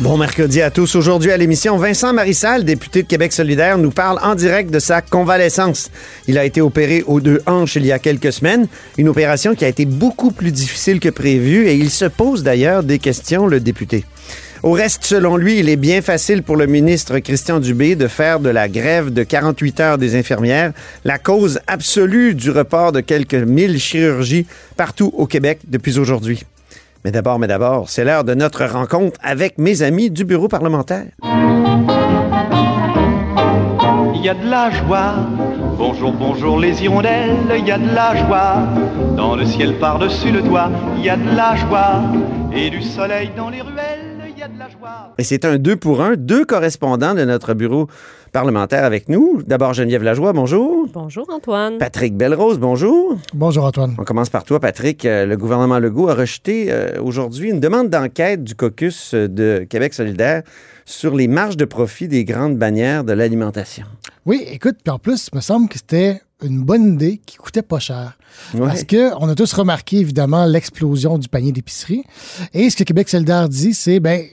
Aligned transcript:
Bon 0.00 0.18
mercredi 0.18 0.60
à 0.60 0.72
tous. 0.72 0.96
Aujourd'hui 0.96 1.30
à 1.30 1.36
l'émission, 1.36 1.76
Vincent 1.76 2.12
Marissal, 2.12 2.64
député 2.64 3.04
de 3.04 3.06
Québec 3.06 3.32
solidaire, 3.32 3.78
nous 3.78 3.92
parle 3.92 4.18
en 4.24 4.34
direct 4.34 4.72
de 4.72 4.80
sa 4.80 5.00
convalescence. 5.02 5.88
Il 6.26 6.36
a 6.36 6.44
été 6.44 6.60
opéré 6.60 7.04
aux 7.06 7.20
deux 7.20 7.40
hanches 7.46 7.76
il 7.76 7.86
y 7.86 7.92
a 7.92 8.00
quelques 8.00 8.32
semaines, 8.32 8.66
une 8.98 9.08
opération 9.08 9.54
qui 9.54 9.64
a 9.64 9.68
été 9.68 9.84
beaucoup 9.84 10.32
plus 10.32 10.50
difficile 10.50 10.98
que 10.98 11.10
prévu 11.10 11.68
et 11.68 11.74
il 11.76 11.90
se 11.90 12.06
pose 12.06 12.42
d'ailleurs 12.42 12.82
des 12.82 12.98
questions, 12.98 13.46
le 13.46 13.60
député. 13.60 14.04
Au 14.64 14.72
reste, 14.72 15.04
selon 15.04 15.36
lui, 15.36 15.60
il 15.60 15.68
est 15.68 15.76
bien 15.76 16.02
facile 16.02 16.42
pour 16.42 16.56
le 16.56 16.66
ministre 16.66 17.20
Christian 17.20 17.60
Dubé 17.60 17.94
de 17.94 18.08
faire 18.08 18.40
de 18.40 18.48
la 18.48 18.68
grève 18.68 19.12
de 19.12 19.22
48 19.22 19.78
heures 19.78 19.98
des 19.98 20.16
infirmières 20.16 20.72
la 21.04 21.18
cause 21.18 21.60
absolue 21.68 22.34
du 22.34 22.50
report 22.50 22.90
de 22.90 23.00
quelques 23.00 23.34
mille 23.34 23.78
chirurgies 23.78 24.46
partout 24.76 25.12
au 25.16 25.28
Québec 25.28 25.60
depuis 25.68 26.00
aujourd'hui. 26.00 26.44
Mais 27.04 27.12
d'abord, 27.12 27.38
mais 27.38 27.46
d'abord, 27.46 27.90
c'est 27.90 28.02
l'heure 28.02 28.24
de 28.24 28.32
notre 28.32 28.64
rencontre 28.64 29.20
avec 29.22 29.58
mes 29.58 29.82
amis 29.82 30.10
du 30.10 30.24
bureau 30.24 30.48
parlementaire. 30.48 31.04
Il 34.14 34.22
y 34.22 34.28
a 34.30 34.32
de 34.34 34.48
la 34.48 34.70
joie. 34.70 35.16
Bonjour, 35.76 36.14
bonjour 36.14 36.58
les 36.58 36.82
hirondelles, 36.82 37.36
il 37.58 37.66
y 37.66 37.72
a 37.72 37.76
de 37.76 37.94
la 37.94 38.16
joie. 38.16 38.62
Dans 39.18 39.36
le 39.36 39.44
ciel 39.44 39.78
par-dessus 39.78 40.32
le 40.32 40.40
toit, 40.42 40.70
il 40.96 41.04
y 41.04 41.10
a 41.10 41.18
de 41.18 41.36
la 41.36 41.54
joie. 41.56 42.00
Et 42.54 42.70
du 42.70 42.80
soleil 42.80 43.32
dans 43.36 43.50
les 43.50 43.60
ruelles, 43.60 44.30
il 44.30 44.38
y 44.38 44.42
a 44.42 44.48
de 44.48 44.58
la 44.58 44.70
joie. 44.70 45.12
Et 45.18 45.24
c'est 45.24 45.44
un 45.44 45.58
deux 45.58 45.76
pour 45.76 46.00
un, 46.00 46.14
deux 46.16 46.46
correspondants 46.46 47.12
de 47.12 47.26
notre 47.26 47.52
bureau 47.52 47.86
parlementaire 48.34 48.82
avec 48.82 49.08
nous. 49.08 49.42
D'abord, 49.46 49.74
Geneviève 49.74 50.02
Lajoie, 50.02 50.32
bonjour. 50.32 50.88
Bonjour 50.92 51.24
Antoine. 51.30 51.78
Patrick 51.78 52.16
Belrose, 52.16 52.58
bonjour. 52.58 53.16
Bonjour 53.32 53.64
Antoine. 53.64 53.94
On 53.96 54.02
commence 54.02 54.28
par 54.28 54.42
toi, 54.42 54.58
Patrick. 54.58 55.04
Euh, 55.04 55.24
le 55.24 55.36
gouvernement 55.36 55.78
Legault 55.78 56.08
a 56.08 56.14
rejeté 56.14 56.66
euh, 56.68 57.00
aujourd'hui 57.00 57.50
une 57.50 57.60
demande 57.60 57.90
d'enquête 57.90 58.42
du 58.42 58.56
caucus 58.56 59.14
euh, 59.14 59.28
de 59.28 59.64
Québec 59.70 59.94
solidaire 59.94 60.42
sur 60.84 61.14
les 61.14 61.28
marges 61.28 61.56
de 61.56 61.64
profit 61.64 62.08
des 62.08 62.24
grandes 62.24 62.58
bannières 62.58 63.04
de 63.04 63.12
l'alimentation. 63.12 63.86
Oui, 64.26 64.44
écoute, 64.50 64.78
puis 64.82 64.90
en 64.90 64.98
plus, 64.98 65.28
il 65.32 65.36
me 65.36 65.40
semble 65.40 65.68
que 65.68 65.76
c'était 65.78 66.20
une 66.42 66.60
bonne 66.60 66.94
idée 66.94 67.20
qui 67.24 67.36
coûtait 67.36 67.62
pas 67.62 67.78
cher. 67.78 68.18
Ouais. 68.52 68.66
Parce 68.66 68.82
qu'on 68.82 69.28
a 69.28 69.34
tous 69.36 69.52
remarqué, 69.52 69.98
évidemment, 69.98 70.44
l'explosion 70.44 71.18
du 71.18 71.28
panier 71.28 71.52
d'épicerie. 71.52 72.02
Et 72.52 72.68
ce 72.68 72.76
que 72.76 72.82
Québec 72.82 73.08
solidaire 73.08 73.48
dit, 73.48 73.74
c'est, 73.74 74.00
ben, 74.00 74.24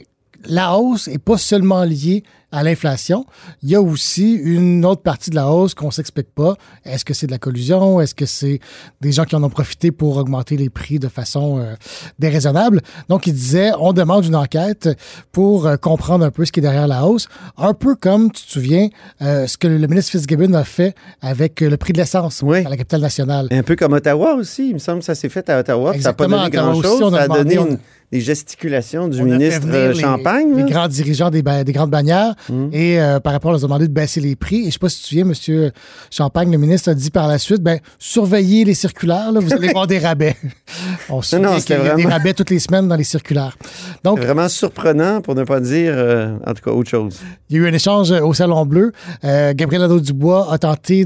la 0.45 0.75
hausse 0.75 1.07
est 1.07 1.23
pas 1.23 1.37
seulement 1.37 1.83
liée 1.83 2.23
à 2.51 2.63
l'inflation. 2.63 3.25
Il 3.63 3.69
y 3.69 3.75
a 3.75 3.81
aussi 3.81 4.33
une 4.33 4.85
autre 4.85 5.01
partie 5.01 5.29
de 5.29 5.35
la 5.35 5.49
hausse 5.51 5.73
qu'on 5.73 5.91
s'explique 5.91 6.33
pas. 6.33 6.55
Est-ce 6.85 7.05
que 7.05 7.13
c'est 7.13 7.27
de 7.27 7.31
la 7.31 7.37
collusion? 7.37 8.01
Est-ce 8.01 8.15
que 8.15 8.25
c'est 8.25 8.59
des 9.01 9.11
gens 9.11 9.23
qui 9.25 9.35
en 9.35 9.43
ont 9.43 9.49
profité 9.49 9.91
pour 9.91 10.17
augmenter 10.17 10.57
les 10.57 10.69
prix 10.69 10.99
de 10.99 11.07
façon 11.07 11.59
euh, 11.59 11.75
déraisonnable? 12.19 12.81
Donc, 13.09 13.27
il 13.27 13.33
disait, 13.33 13.71
on 13.79 13.93
demande 13.93 14.25
une 14.25 14.35
enquête 14.35 14.89
pour 15.31 15.65
euh, 15.67 15.77
comprendre 15.77 16.25
un 16.25 16.31
peu 16.31 16.45
ce 16.45 16.51
qui 16.51 16.59
est 16.59 16.63
derrière 16.63 16.87
la 16.87 17.05
hausse. 17.05 17.27
Un 17.57 17.73
peu 17.73 17.95
comme, 17.95 18.31
tu 18.31 18.43
te 18.45 18.51
souviens, 18.51 18.89
euh, 19.21 19.47
ce 19.47 19.57
que 19.57 19.67
le 19.67 19.87
ministre 19.87 20.11
Fitzgibbon 20.11 20.53
a 20.53 20.63
fait 20.63 20.95
avec 21.21 21.61
le 21.61 21.77
prix 21.77 21.93
de 21.93 21.97
l'essence 21.99 22.41
Oui. 22.43 22.65
à 22.65 22.69
la 22.69 22.77
capitale 22.77 23.01
nationale. 23.01 23.47
Un 23.51 23.63
peu 23.63 23.75
comme 23.75 23.93
Ottawa 23.93 24.33
aussi. 24.35 24.69
Il 24.69 24.73
me 24.73 24.79
semble 24.79 24.99
que 24.99 25.05
ça 25.05 25.15
s'est 25.15 25.29
fait 25.29 25.49
à 25.49 25.59
Ottawa. 25.59 25.91
puis 25.93 26.01
Ça 26.01 26.09
n'a 26.09 26.13
pas 26.13 26.25
Exactement, 26.25 26.43
donné 26.73 26.81
grand-chose. 26.81 27.13
Ça 27.13 27.21
a 27.23 27.27
donné 27.27 27.55
une- 27.55 27.77
des 28.11 28.19
gesticulations 28.19 29.07
du 29.07 29.21
On 29.21 29.23
ministre 29.25 29.67
euh, 29.69 29.93
les- 29.93 29.99
Champagne. 29.99 30.53
Les, 30.55 30.69
grands 30.69 30.87
dirigeants 30.89 31.29
des, 31.29 31.41
ba- 31.41 31.63
des 31.63 31.71
grandes 31.71 31.91
bannières. 31.91 32.35
Mm. 32.49 32.67
Et 32.73 32.99
euh, 33.01 33.19
par 33.21 33.31
rapport, 33.33 33.49
on 33.49 33.53
leur 33.53 33.61
a 33.63 33.67
demandé 33.67 33.87
de 33.87 33.93
baisser 33.93 34.19
les 34.19 34.35
prix. 34.35 34.63
Et 34.63 34.65
je 34.65 34.71
sais 34.71 34.79
pas 34.79 34.89
si 34.89 34.97
tu 34.97 35.03
te 35.03 35.07
souviens, 35.09 35.61
M. 35.65 35.71
Champagne, 36.09 36.51
le 36.51 36.57
ministre, 36.57 36.89
a 36.89 36.93
dit 36.93 37.09
par 37.09 37.27
la 37.29 37.37
suite, 37.37 37.61
ben, 37.61 37.79
surveillez 37.99 38.65
les 38.65 38.73
circulaires, 38.73 39.31
là, 39.31 39.39
vous 39.39 39.53
allez 39.53 39.69
voir 39.71 39.87
des 39.87 39.99
rabais. 39.99 40.35
On 41.09 41.21
se 41.21 41.37
Non, 41.37 41.53
non, 41.53 41.59
qu'il 41.59 41.75
y 41.75 41.79
a 41.87 41.95
des 41.95 42.05
rabais 42.05 42.33
toutes 42.33 42.49
les 42.49 42.59
semaines 42.59 42.87
dans 42.89 42.95
les 42.97 43.03
circulaires. 43.05 43.57
Donc, 44.03 44.19
Vraiment 44.19 44.49
surprenant, 44.49 45.21
pour 45.21 45.35
ne 45.35 45.43
pas 45.43 45.59
dire, 45.61 45.93
euh, 45.95 46.35
en 46.45 46.53
tout 46.53 46.63
cas, 46.63 46.71
autre 46.71 46.89
chose. 46.89 47.19
il 47.49 47.55
y 47.55 47.59
a 47.59 47.63
eu 47.63 47.67
un 47.69 47.73
échange 47.73 48.11
au 48.11 48.33
Salon 48.33 48.65
Bleu. 48.65 48.91
Euh, 49.23 49.53
Gabriel 49.55 49.83
Nadeau-Dubois 49.83 50.51
a 50.51 50.57
tenté 50.57 51.05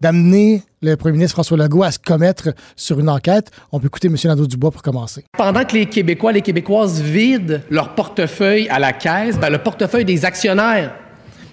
d'amener 0.00 0.62
le 0.82 0.96
premier 0.96 1.12
ministre 1.12 1.34
François 1.34 1.58
Legault 1.58 1.82
à 1.82 1.90
se 1.90 1.98
commettre 1.98 2.50
sur 2.74 2.98
une 3.00 3.10
enquête. 3.10 3.50
On 3.70 3.80
peut 3.80 3.86
écouter 3.86 4.08
M. 4.08 4.16
Nadeau-Dubois 4.24 4.70
pour 4.70 4.82
commencer. 4.82 5.24
Pendant 5.36 5.64
que 5.64 5.74
les 5.74 5.86
Québécois, 5.86 6.32
les 6.32 6.40
Québécoises 6.40 7.02
vident 7.02 7.60
leur 7.70 7.94
portefeuille 7.94 8.68
à 8.68 8.78
la 8.78 8.92
caisse, 8.92 9.38
ben, 9.38 9.50
le 9.50 9.58
portefeuille 9.58 10.06
des 10.06 10.24
actionnaires 10.24 10.94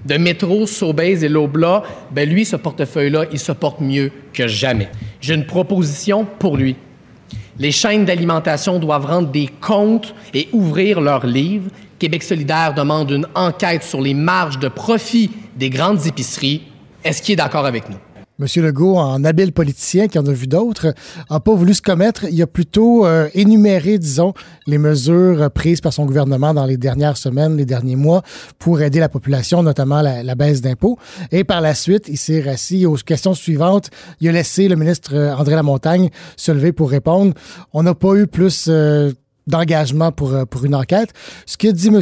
de 0.06 0.16
Métro, 0.18 0.66
Sobeys 0.66 1.26
et 1.26 1.30
Lobla, 1.30 1.84
ben, 2.12 2.30
lui, 2.30 2.46
ce 2.46 2.56
portefeuille-là, 2.56 3.26
il 3.32 3.40
se 3.40 3.52
porte 3.52 3.82
mieux 3.82 4.12
que 4.32 4.48
jamais. 4.48 4.90
J'ai 5.20 5.34
une 5.34 5.46
proposition 5.46 6.26
pour 6.40 6.56
lui. 6.56 6.78
Les 7.60 7.72
chaînes 7.72 8.06
d'alimentation 8.06 8.80
doivent 8.80 9.08
rendre 9.08 9.30
des 9.30 9.50
comptes 9.60 10.16
et 10.34 10.48
ouvrir 10.54 11.02
leurs 11.02 11.26
livres. 11.26 11.70
Québec 12.00 12.24
solidaire 12.24 12.74
demande 12.76 13.12
une 13.12 13.28
enquête 13.36 13.84
sur 13.84 14.00
les 14.00 14.14
marges 14.14 14.60
de 14.60 14.70
profit 14.70 15.32
des 15.58 15.70
grandes 15.70 16.06
épiceries. 16.06 16.62
Est-ce 17.04 17.22
qu'il 17.22 17.34
est 17.34 17.38
d'accord 17.38 17.66
avec 17.66 17.90
nous? 17.90 17.98
M. 18.40 18.46
Legault, 18.64 18.98
en 18.98 19.24
habile 19.24 19.52
politicien 19.52 20.08
qui 20.08 20.20
en 20.20 20.26
a 20.26 20.32
vu 20.32 20.48
d'autres, 20.48 20.94
n'a 21.30 21.40
pas 21.40 21.56
voulu 21.56 21.74
se 21.74 21.82
commettre. 21.82 22.26
Il 22.30 22.42
a 22.42 22.48
plutôt 22.48 23.06
euh, 23.06 23.30
énuméré, 23.34 23.98
disons, 23.98 24.34
les 24.68 24.78
mesures 24.78 25.50
prises 25.52 25.82
par 25.82 25.94
son 25.94 26.06
gouvernement 26.06 26.54
dans 26.54 26.66
les 26.66 26.78
dernières 26.78 27.18
semaines, 27.18 27.58
les 27.58 27.66
derniers 27.66 27.96
mois, 27.96 28.22
pour 28.60 28.82
aider 28.82 29.00
la 29.00 29.10
population, 29.10 29.64
notamment 29.64 30.02
la, 30.02 30.24
la 30.24 30.36
baisse 30.36 30.62
d'impôts. 30.62 30.98
Et 31.32 31.44
par 31.44 31.62
la 31.62 31.74
suite, 31.74 32.06
il 32.08 32.18
s'est 32.18 32.42
rassis 32.42 32.86
aux 32.86 32.96
questions 32.96 33.34
suivantes. 33.34 33.90
Il 34.22 34.30
a 34.30 34.32
laissé 34.32 34.68
le 34.68 34.76
ministre 34.76 35.16
euh, 35.16 35.36
André 35.36 35.56
Lamontagne 35.56 36.10
se 36.36 36.52
lever 36.52 36.74
pour 36.74 36.90
répondre. 36.92 37.34
On 37.74 37.84
n'a 37.84 37.96
pas 37.96 38.14
eu 38.16 38.28
plus... 38.28 38.68
euh, 38.70 39.12
d'engagement 39.48 40.12
pour, 40.12 40.34
euh, 40.34 40.46
pour 40.46 40.66
une 40.66 40.76
enquête. 40.76 41.14
Ce 41.46 41.58
que 41.58 41.68
dit 41.68 41.88
M. 41.88 42.02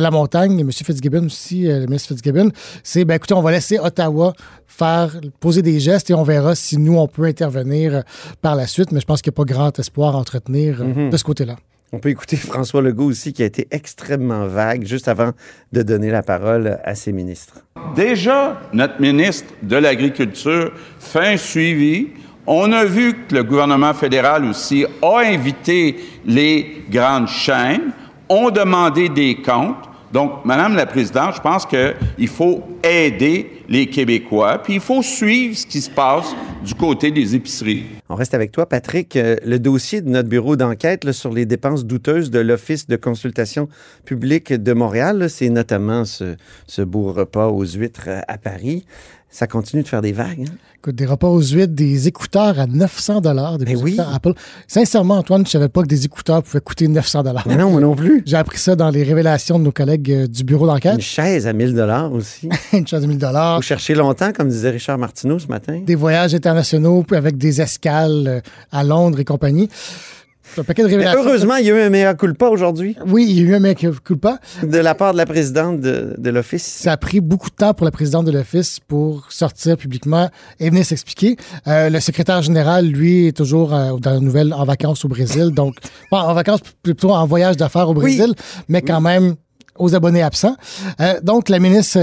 Lamontagne 0.00 0.58
et 0.58 0.62
M. 0.62 0.70
Fitzgibbon 0.70 1.26
aussi, 1.26 1.68
euh, 1.68 1.80
le 1.80 1.86
ministre 1.86 2.08
Fitzgibbon, 2.08 2.50
c'est, 2.82 3.04
ben, 3.04 3.14
écoutez, 3.14 3.34
on 3.34 3.42
va 3.42 3.50
laisser 3.50 3.78
Ottawa 3.78 4.34
faire, 4.72 5.20
poser 5.40 5.62
des 5.62 5.80
gestes 5.80 6.10
et 6.10 6.14
on 6.14 6.22
verra 6.22 6.54
si 6.54 6.78
nous, 6.78 6.96
on 6.96 7.06
peut 7.06 7.24
intervenir 7.24 7.96
euh, 7.96 8.00
par 8.40 8.56
la 8.56 8.66
suite. 8.66 8.92
Mais 8.92 9.00
je 9.00 9.06
pense 9.06 9.22
qu'il 9.22 9.30
n'y 9.30 9.36
a 9.36 9.40
pas 9.44 9.52
grand 9.52 9.78
espoir 9.78 10.16
à 10.16 10.18
entretenir 10.18 10.80
euh, 10.80 11.10
de 11.10 11.16
ce 11.16 11.24
côté-là. 11.24 11.56
On 11.92 11.98
peut 11.98 12.08
écouter 12.08 12.36
François 12.52 12.80
Legault 12.82 13.10
aussi, 13.10 13.32
qui 13.32 13.42
a 13.42 13.46
été 13.46 13.68
extrêmement 13.70 14.46
vague 14.46 14.86
juste 14.86 15.08
avant 15.08 15.32
de 15.72 15.82
donner 15.82 16.10
la 16.10 16.22
parole 16.22 16.78
à 16.84 16.94
ses 16.94 17.12
ministres. 17.12 17.58
Déjà, 17.94 18.60
notre 18.72 19.00
ministre 19.00 19.52
de 19.62 19.76
l'Agriculture 19.76 20.72
fait 20.98 21.34
un 21.34 21.36
suivi. 21.36 22.08
On 22.46 22.72
a 22.72 22.84
vu 22.84 23.14
que 23.28 23.36
le 23.36 23.44
gouvernement 23.44 23.94
fédéral 23.94 24.44
aussi 24.44 24.84
a 25.00 25.18
invité 25.18 25.96
les 26.26 26.82
grandes 26.90 27.28
chaînes, 27.28 27.92
ont 28.28 28.50
demandé 28.50 29.08
des 29.08 29.36
comptes. 29.36 29.88
Donc, 30.12 30.44
Madame 30.44 30.74
la 30.74 30.84
Présidente, 30.84 31.36
je 31.36 31.40
pense 31.40 31.64
qu'il 31.64 32.28
faut 32.28 32.62
aider 32.82 33.62
les 33.68 33.86
Québécois, 33.86 34.58
puis 34.62 34.74
il 34.74 34.80
faut 34.80 35.02
suivre 35.02 35.56
ce 35.56 35.64
qui 35.66 35.80
se 35.80 35.88
passe 35.88 36.34
du 36.62 36.74
côté 36.74 37.10
des 37.10 37.34
épiceries. 37.34 37.86
On 38.10 38.14
reste 38.14 38.34
avec 38.34 38.52
toi, 38.52 38.68
Patrick. 38.68 39.16
Euh, 39.16 39.36
le 39.46 39.58
dossier 39.58 40.02
de 40.02 40.10
notre 40.10 40.28
bureau 40.28 40.56
d'enquête 40.56 41.10
sur 41.12 41.32
les 41.32 41.46
dépenses 41.46 41.86
douteuses 41.86 42.30
de 42.30 42.40
l'Office 42.40 42.86
de 42.88 42.96
consultation 42.96 43.68
publique 44.04 44.52
de 44.52 44.72
Montréal, 44.74 45.30
c'est 45.30 45.48
notamment 45.48 46.04
ce, 46.04 46.36
ce 46.66 46.82
beau 46.82 47.12
repas 47.12 47.46
aux 47.46 47.64
huîtres 47.64 48.08
euh, 48.08 48.20
à 48.28 48.36
Paris. 48.36 48.84
Ça 49.30 49.46
continue 49.46 49.82
de 49.82 49.88
faire 49.88 50.02
des 50.02 50.12
vagues. 50.12 50.44
hein? 50.46 50.54
Écoute, 50.82 50.96
des 50.96 51.06
repas 51.06 51.28
aux 51.28 51.40
huîtres, 51.40 51.74
des 51.74 52.08
écouteurs 52.08 52.58
à 52.58 52.66
900 52.66 53.20
dollars 53.20 53.56
depuis 53.56 53.76
Mais 53.76 53.80
oui. 53.80 53.92
ce 53.92 53.96
temps, 53.98 54.12
Apple. 54.12 54.32
Sincèrement, 54.66 55.18
Antoine, 55.18 55.46
je 55.46 55.52
savais 55.52 55.68
pas 55.68 55.82
que 55.82 55.86
des 55.86 56.06
écouteurs 56.06 56.42
pouvaient 56.42 56.60
coûter 56.60 56.88
900 56.88 57.22
dollars. 57.22 57.44
Mais 57.46 57.54
non, 57.54 57.70
moi 57.70 57.80
non 57.80 57.94
plus. 57.94 58.24
J'ai 58.26 58.36
appris 58.36 58.58
ça 58.58 58.74
dans 58.74 58.90
les 58.90 59.04
révélations 59.04 59.60
de 59.60 59.64
nos 59.64 59.70
collègues 59.70 60.10
euh, 60.10 60.26
du 60.26 60.42
bureau 60.42 60.66
d'enquête. 60.66 60.94
Une 60.96 61.00
chaise 61.00 61.46
à 61.46 61.52
1000 61.52 61.74
dollars 61.76 62.12
aussi. 62.12 62.48
Une 62.72 62.84
chose 62.84 63.02
de 63.02 63.06
1000 63.06 63.16
dollars. 63.18 63.58
Faut 63.58 63.62
chercher 63.62 63.94
longtemps, 63.94 64.32
comme 64.32 64.48
disait 64.48 64.70
Richard 64.70 64.98
Martineau 64.98 65.38
ce 65.38 65.46
matin. 65.46 65.82
des 65.86 65.94
voyages 65.94 66.34
internationaux 66.34 67.04
puis 67.04 67.16
avec 67.16 67.36
des 67.38 67.60
escales 67.60 68.24
euh, 68.26 68.40
à 68.72 68.82
Londres 68.82 69.20
et 69.20 69.24
compagnie. 69.24 69.68
Un 70.58 70.62
paquet 70.64 70.82
de 70.82 70.88
Mais 70.88 70.94
révélations. 70.96 71.20
heureusement, 71.24 71.56
il 71.56 71.66
y 71.66 71.70
a 71.70 71.74
eu 71.74 71.80
un 71.80 71.90
mea 71.90 72.14
culpa 72.14 72.48
aujourd'hui 72.48 72.96
Oui, 73.06 73.26
il 73.28 73.36
y 73.38 73.40
a 73.40 73.50
eu 73.50 73.54
un 73.54 73.58
mec 73.60 73.86
culpa. 74.04 74.38
de 74.62 74.78
la 74.78 74.94
part 74.94 75.12
de 75.12 75.18
la 75.18 75.26
présidente 75.26 75.80
de, 75.80 76.14
de 76.18 76.30
l'Office. 76.30 76.62
Ça 76.64 76.92
a 76.92 76.96
pris 76.96 77.20
beaucoup 77.20 77.50
de 77.50 77.54
temps 77.54 77.74
pour 77.74 77.84
la 77.84 77.90
présidente 77.90 78.26
de 78.26 78.32
l'Office 78.32 78.78
pour 78.86 79.26
sortir 79.30 79.76
publiquement 79.76 80.28
et 80.60 80.70
venir 80.70 80.84
s'expliquer. 80.84 81.36
Euh, 81.66 81.88
le 81.90 82.00
secrétaire 82.00 82.42
général, 82.42 82.86
lui, 82.86 83.28
est 83.28 83.36
toujours 83.36 83.74
euh, 83.74 83.92
dans 83.98 84.10
la 84.12 84.20
nouvelle 84.20 84.52
en 84.52 84.64
vacances 84.64 85.04
au 85.04 85.08
Brésil. 85.08 85.50
Donc, 85.50 85.76
en 86.10 86.34
vacances, 86.34 86.60
plutôt 86.82 87.10
en 87.12 87.26
voyage 87.26 87.56
d'affaires 87.56 87.88
au 87.88 87.94
Brésil, 87.94 88.34
mais 88.68 88.82
quand 88.82 89.00
même 89.00 89.34
aux 89.76 89.94
abonnés 89.94 90.22
absents. 90.22 90.56
Euh, 91.00 91.18
donc, 91.22 91.48
la 91.48 91.58
ministre 91.58 91.98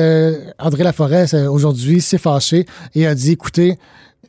André 0.57 0.83
Laforêt, 0.83 1.31
aujourd'hui, 1.47 2.01
s'est 2.01 2.17
fâchée 2.17 2.65
et 2.95 3.05
a 3.05 3.13
dit, 3.13 3.33
écoutez, 3.33 3.77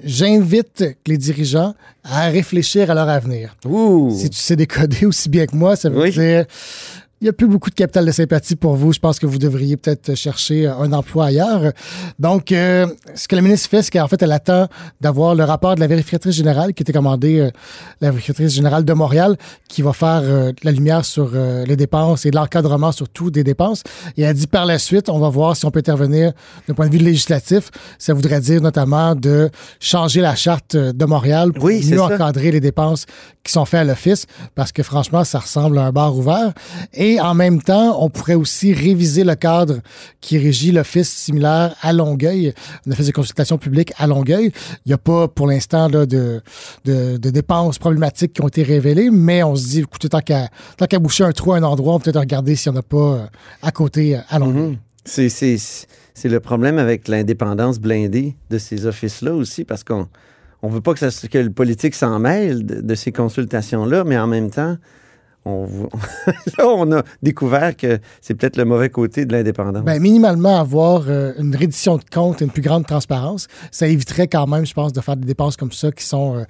j'invite 0.05 0.85
les 1.07 1.17
dirigeants 1.19 1.75
à 2.05 2.29
réfléchir 2.29 2.91
à 2.91 2.95
leur 2.95 3.09
avenir. 3.09 3.57
Ouh! 3.65 4.11
Si 4.17 4.31
tu 4.31 4.39
sais 4.39 4.57
décoder 4.57 5.07
aussi 5.07 5.29
bien 5.29 5.47
que 5.47 5.55
moi, 5.57 5.77
ça 5.77 5.89
veut 5.91 6.01
Oui. 6.03 6.11
dire 6.11 6.45
il 7.21 7.25
n'y 7.25 7.29
a 7.29 7.35
plus 7.35 7.47
beaucoup 7.49 7.69
de 7.69 7.75
capital 7.75 8.07
de 8.07 8.13
sympathie 8.13 8.57
pour 8.57 8.77
vous. 8.77 8.95
Je 8.95 8.99
pense 8.99 9.19
que 9.19 9.27
vous 9.27 9.37
devriez 9.37 9.77
peut-être 9.77 10.15
chercher 10.15 10.67
un 10.67 10.91
emploi 10.95 11.27
ailleurs. 11.27 11.73
Donc, 12.19 12.51
euh, 12.51 12.87
ce 13.15 13.29
que 13.29 13.37
la 13.37 13.43
ministre 13.43 13.69
fait, 13.69 13.83
c'est 13.83 13.91
qu'en 13.91 14.09
fait, 14.09 14.23
elle 14.23 14.33
attend 14.33 14.69
d'avoir 15.03 15.35
le 15.35 15.45
rapport 15.45 15.75
de 15.75 15.81
la 15.81 15.87
vérificatrice 15.87 16.35
générale 16.35 16.73
qui 16.73 16.83
était 16.83 16.95
commandé, 16.95 17.41
euh, 17.41 17.51
la 18.01 18.11
vérificatrice 18.11 18.55
générale 18.55 18.87
de 18.87 18.93
Montréal, 18.95 19.37
qui 19.69 19.83
va 19.83 19.93
faire 19.93 20.23
euh, 20.25 20.53
la 20.63 20.73
lumière 20.73 21.05
sur 21.05 21.33
euh, 21.35 21.67
les 21.67 21.77
dépenses 21.77 22.25
et 22.25 22.31
l'encadrement 22.31 22.91
surtout 22.91 23.31
des 23.31 23.45
dépenses. 23.45 23.83
Et 24.17 24.23
elle 24.23 24.35
dit 24.35 24.47
par 24.47 24.65
la 24.65 24.79
suite, 24.79 25.11
on 25.11 25.19
va 25.19 25.29
voir 25.29 25.57
si 25.57 25.67
on 25.67 25.71
peut 25.71 25.81
intervenir 25.81 26.33
d'un 26.69 26.75
point 26.75 26.89
de 26.89 26.93
vue 26.93 27.05
législatif. 27.05 27.71
Ça 27.99 28.15
voudrait 28.15 28.41
dire 28.41 28.63
notamment 28.63 29.15
de 29.15 29.51
changer 29.79 30.23
la 30.23 30.35
charte 30.37 30.75
de 30.75 31.05
Montréal 31.05 31.53
pour 31.53 31.65
Oui, 31.65 31.85
mieux 31.87 31.99
ça. 31.99 32.07
encadrer 32.07 32.51
les 32.51 32.61
dépenses 32.61 33.05
qui 33.45 33.53
sont 33.53 33.65
faites 33.67 33.81
à 33.81 33.85
l'office, 33.85 34.27
parce 34.55 34.73
que 34.73 34.83
franchement, 34.83 35.25
ça 35.25 35.39
ressemble 35.39 35.79
à 35.79 35.85
un 35.87 35.93
bar 35.93 36.17
ouvert. 36.17 36.53
Et 36.95 37.10
en 37.19 37.35
même 37.35 37.63
temps, 37.63 37.97
on 38.05 38.11
pourrait 38.11 38.35
aussi 38.35 38.75
réviser 38.75 39.25
le 39.25 39.35
cadre 39.35 39.79
qui 40.21 40.39
régit 40.39 40.71
l'office 40.71 41.09
similaire 41.09 41.75
à 41.81 41.93
Longueuil, 41.93 42.53
un 42.87 42.91
office 42.93 43.07
de 43.07 43.13
consultation 43.13 43.57
publique 43.59 43.93
à 43.97 44.07
Longueuil. 44.07 44.53
Il 44.85 44.89
n'y 44.89 44.93
a 44.93 44.99
pas 44.99 45.29
pour 45.29 45.47
l'instant 45.47 45.89
de, 45.89 46.43
dépenses 46.85 47.79
problématiques 47.79 48.35
qui 48.35 48.43
ont 48.43 48.49
été 48.49 48.63
révélées, 48.63 49.11
mais 49.11 49.43
on 49.43 49.57
se 49.57 49.69
dit, 49.69 49.81
écoutez, 49.81 50.09
tant 50.09 50.21
qu'à 50.21 50.99
boucher 50.99 51.25
un 51.25 51.33
trou 51.33 51.53
à 51.53 51.57
un 51.57 51.63
endroit, 51.63 51.95
on 51.95 51.99
peut 51.99 52.05
peut-être 52.05 52.21
regarder 52.21 52.55
s'il 52.55 52.73
n'y 52.73 52.79
en 52.79 52.81
a 52.81 52.85
pas 52.85 52.97
euh, 52.97 53.27
à 53.63 53.73
côté 53.73 54.17
euh, 54.17 54.21
à 54.29 54.39
Longueuil. 54.39 54.79
C'est, 55.05 55.29
c'est, 55.31 56.29
le 56.29 56.41
problème 56.41 56.79
avec 56.79 57.09
l'indépendance 57.09 57.79
blindée 57.79 58.37
de 58.51 58.59
ces 58.59 58.85
offices-là 58.85 59.33
aussi, 59.33 59.65
parce 59.65 59.83
qu'on 59.83 60.07
on 60.63 60.69
veut 60.69 60.83
pas 60.83 60.93
que, 60.93 61.39
le 61.39 61.51
politique 61.51 61.95
s'en 61.95 62.19
mêle 62.19 62.67
de 62.67 62.95
ces 62.95 63.11
consultations-là, 63.11 64.05
mais 64.05 64.19
en 64.19 64.27
même 64.27 64.51
temps, 64.51 64.77
on, 65.51 65.89
là, 66.59 66.67
on 66.67 66.93
a 66.93 67.03
découvert 67.23 67.77
que 67.77 67.99
c'est 68.21 68.35
peut-être 68.35 68.57
le 68.57 68.65
mauvais 68.65 68.91
côté 68.91 69.25
de 69.25 69.33
l'indépendance. 69.33 69.85
Ben, 69.85 70.01
minimalement, 70.01 70.59
avoir 70.59 71.05
euh, 71.09 71.33
une 71.39 71.55
reddition 71.55 71.97
de 71.97 72.05
compte 72.13 72.41
et 72.41 72.45
une 72.45 72.51
plus 72.51 72.63
grande 72.63 72.87
transparence, 72.87 73.49
ça 73.71 73.87
éviterait 73.87 74.29
quand 74.29 74.47
même, 74.47 74.67
je 74.67 74.75
pense, 74.75 74.93
de 74.93 75.01
faire 75.01 75.17
des 75.17 75.27
dépenses 75.27 75.57
comme 75.57 75.73
ça 75.73 75.91
qui 75.93 76.05
sont 76.05 76.39
euh, 76.39 76.45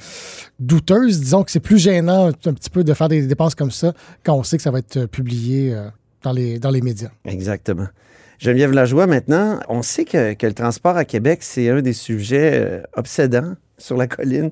douteuses. 0.59 1.21
Disons 1.21 1.43
que 1.43 1.51
c'est 1.51 1.61
plus 1.61 1.79
gênant 1.79 2.29
un 2.29 2.53
petit 2.53 2.71
peu 2.71 2.85
de 2.85 2.95
faire 2.95 3.09
des 3.09 3.27
dépenses 3.27 3.55
comme 3.55 3.71
ça 3.71 3.93
quand 4.25 4.35
on 4.35 4.43
sait 4.43 4.57
que 4.57 4.63
ça 4.63 4.71
va 4.71 4.79
être 4.79 4.97
euh, 4.97 5.07
publié 5.07 5.75
euh, 5.75 5.89
dans, 6.23 6.33
les, 6.33 6.59
dans 6.59 6.71
les 6.71 6.81
médias. 6.81 7.11
Exactement. 7.25 7.87
Geneviève 8.39 8.73
Lajoie, 8.73 9.07
maintenant, 9.07 9.61
on 9.69 9.83
sait 9.83 10.05
que, 10.05 10.33
que 10.33 10.47
le 10.47 10.55
transport 10.55 10.97
à 10.97 11.05
Québec, 11.05 11.41
c'est 11.43 11.69
un 11.69 11.83
des 11.83 11.93
sujets 11.93 12.53
euh, 12.55 12.83
obsédants 12.95 13.55
sur 13.77 13.97
la 13.97 14.07
colline. 14.07 14.51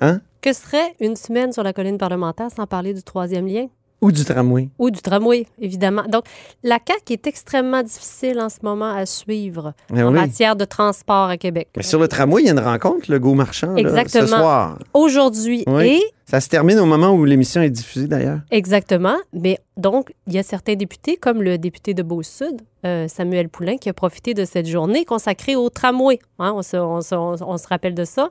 Hein? 0.00 0.20
Que 0.40 0.52
serait 0.52 0.94
une 1.00 1.14
semaine 1.14 1.52
sur 1.52 1.62
la 1.62 1.72
colline 1.72 1.98
parlementaire 1.98 2.48
sans 2.54 2.66
parler 2.66 2.94
du 2.94 3.02
troisième 3.02 3.46
lien? 3.46 3.66
Ou 4.00 4.12
du 4.12 4.24
tramway. 4.24 4.68
ou 4.78 4.90
du 4.90 5.00
tramway, 5.02 5.46
évidemment. 5.60 6.04
Donc, 6.08 6.24
la 6.62 6.78
CAQ 6.86 7.14
est 7.14 7.26
extrêmement 7.26 7.82
difficile 7.82 8.38
en 8.40 8.48
ce 8.48 8.58
moment 8.62 8.94
à 8.94 9.04
suivre 9.06 9.72
Eh 9.92 10.02
en 10.02 10.08
oui. 10.08 10.14
matière 10.14 10.54
de 10.54 10.64
transport 10.64 11.28
à 11.30 11.36
Québec. 11.36 11.68
Mais 11.76 11.82
sur 11.82 11.98
le 11.98 12.06
tramway, 12.06 12.42
il 12.42 12.46
y 12.46 12.48
a 12.48 12.52
une 12.52 12.60
rencontre, 12.60 13.10
le 13.10 13.18
Go 13.18 13.34
Marchand, 13.34 13.72
là, 13.72 13.80
Exactement. 13.80 14.26
ce 14.26 14.28
soir. 14.36 14.78
Aujourd'hui 14.94 15.64
Oui. 15.66 15.86
et 15.86 16.02
Ça 16.26 16.40
se 16.40 16.48
termine 16.48 16.78
au 16.78 16.84
moment 16.86 17.10
où 17.12 17.24
l'émission 17.24 17.60
est 17.62 17.70
diffusée, 17.70 18.06
d'ailleurs. 18.06 18.40
Exactement. 18.52 19.16
Mais 19.32 19.58
donc, 19.76 20.12
il 20.28 20.34
y 20.34 20.38
a 20.38 20.42
certains 20.44 20.74
députés, 20.74 21.16
comme 21.16 21.42
le 21.42 21.58
député 21.58 21.92
de 21.94 22.02
Beau-Sud, 22.04 22.60
euh, 22.86 23.08
Samuel 23.08 23.48
Poulain, 23.48 23.78
qui 23.78 23.88
a 23.88 23.92
profité 23.94 24.32
de 24.34 24.44
cette 24.44 24.66
journée 24.66 25.04
consacrée 25.06 25.56
au 25.56 25.70
tramway. 25.70 26.18
Hein, 26.38 26.52
on, 26.54 26.62
se, 26.62 26.76
on 26.76 27.00
se- 27.00 27.14
on- 27.14 27.34
on 27.40 27.58
se 27.58 27.66
rappelle 27.66 27.94
de 27.94 28.04
ça. 28.04 28.28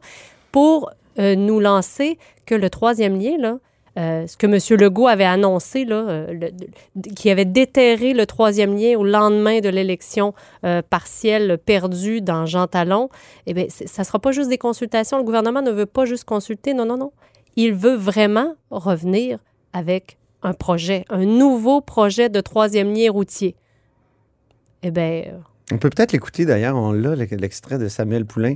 Pour 0.51 0.91
euh, 1.19 1.35
nous 1.35 1.59
lancer 1.59 2.17
que 2.45 2.55
le 2.55 2.69
troisième 2.69 3.19
lien, 3.19 3.35
là, 3.39 3.57
euh, 3.97 4.27
ce 4.27 4.37
que 4.37 4.45
M. 4.45 4.79
Legault 4.79 5.07
avait 5.07 5.25
annoncé, 5.25 5.83
là, 5.85 5.95
euh, 5.95 6.33
le- 6.33 7.11
qui 7.15 7.29
avait 7.31 7.45
déterré 7.45 8.13
le 8.13 8.25
troisième 8.25 8.75
lien 8.77 8.95
au 8.97 9.03
lendemain 9.03 9.59
de 9.59 9.69
l'élection 9.69 10.33
euh, 10.63 10.81
partielle 10.87 11.57
perdue 11.57 12.21
dans 12.21 12.45
Jean 12.45 12.67
Talon, 12.67 13.09
eh 13.47 13.53
bien, 13.53 13.65
ça 13.69 14.01
ne 14.03 14.05
sera 14.05 14.19
pas 14.19 14.31
juste 14.31 14.49
des 14.49 14.57
consultations. 14.59 15.17
Le 15.17 15.23
gouvernement 15.23 15.61
ne 15.61 15.71
veut 15.71 15.85
pas 15.87 16.05
juste 16.05 16.25
consulter. 16.25 16.73
Non, 16.73 16.85
non, 16.85 16.97
non. 16.97 17.11
Il 17.55 17.73
veut 17.73 17.95
vraiment 17.95 18.53
revenir 18.69 19.39
avec 19.73 20.17
un 20.43 20.53
projet, 20.53 21.03
un 21.09 21.25
nouveau 21.25 21.81
projet 21.81 22.29
de 22.29 22.39
troisième 22.39 22.93
lien 22.93 23.11
routier. 23.11 23.55
Eh 24.83 24.91
bien, 24.91 25.23
On 25.71 25.77
peut 25.79 25.89
peut-être 25.89 26.11
l'écouter, 26.11 26.45
d'ailleurs, 26.45 26.75
on 26.77 26.91
l'a, 26.91 27.15
l'extrait 27.15 27.77
de 27.79 27.87
Samuel 27.87 28.25
Poulain, 28.25 28.55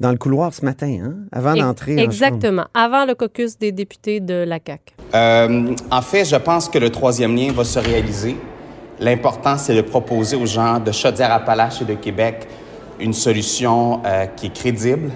dans 0.00 0.10
le 0.10 0.16
couloir 0.16 0.52
ce 0.52 0.64
matin, 0.64 0.98
hein, 1.04 1.14
avant 1.30 1.54
d'entrer 1.54 1.94
en 1.94 1.98
exactement, 1.98 2.64
avant 2.74 3.04
le 3.04 3.14
caucus 3.14 3.58
des 3.58 3.70
députés 3.70 4.20
de 4.20 4.34
la 4.34 4.58
CAQ. 4.64 4.94
Euh, 5.14 5.74
en 5.90 6.02
fait, 6.02 6.24
je 6.24 6.36
pense 6.36 6.68
que 6.68 6.78
le 6.78 6.90
troisième 6.90 7.36
lien 7.36 7.52
va 7.52 7.64
se 7.64 7.78
réaliser. 7.78 8.36
L'important, 8.98 9.58
c'est 9.58 9.74
de 9.74 9.82
proposer 9.82 10.36
aux 10.36 10.46
gens 10.46 10.80
de 10.80 10.90
Chaudière-Appalaches 10.90 11.82
et 11.82 11.84
de 11.84 11.94
Québec 11.94 12.48
une 12.98 13.12
solution 13.12 14.00
euh, 14.04 14.26
qui 14.26 14.46
est 14.46 14.54
crédible, 14.54 15.10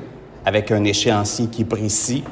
avec 0.45 0.71
un 0.71 0.85
échéancier 0.85 1.47
qui 1.47 1.63
est 1.63 1.67
précis. 1.67 2.23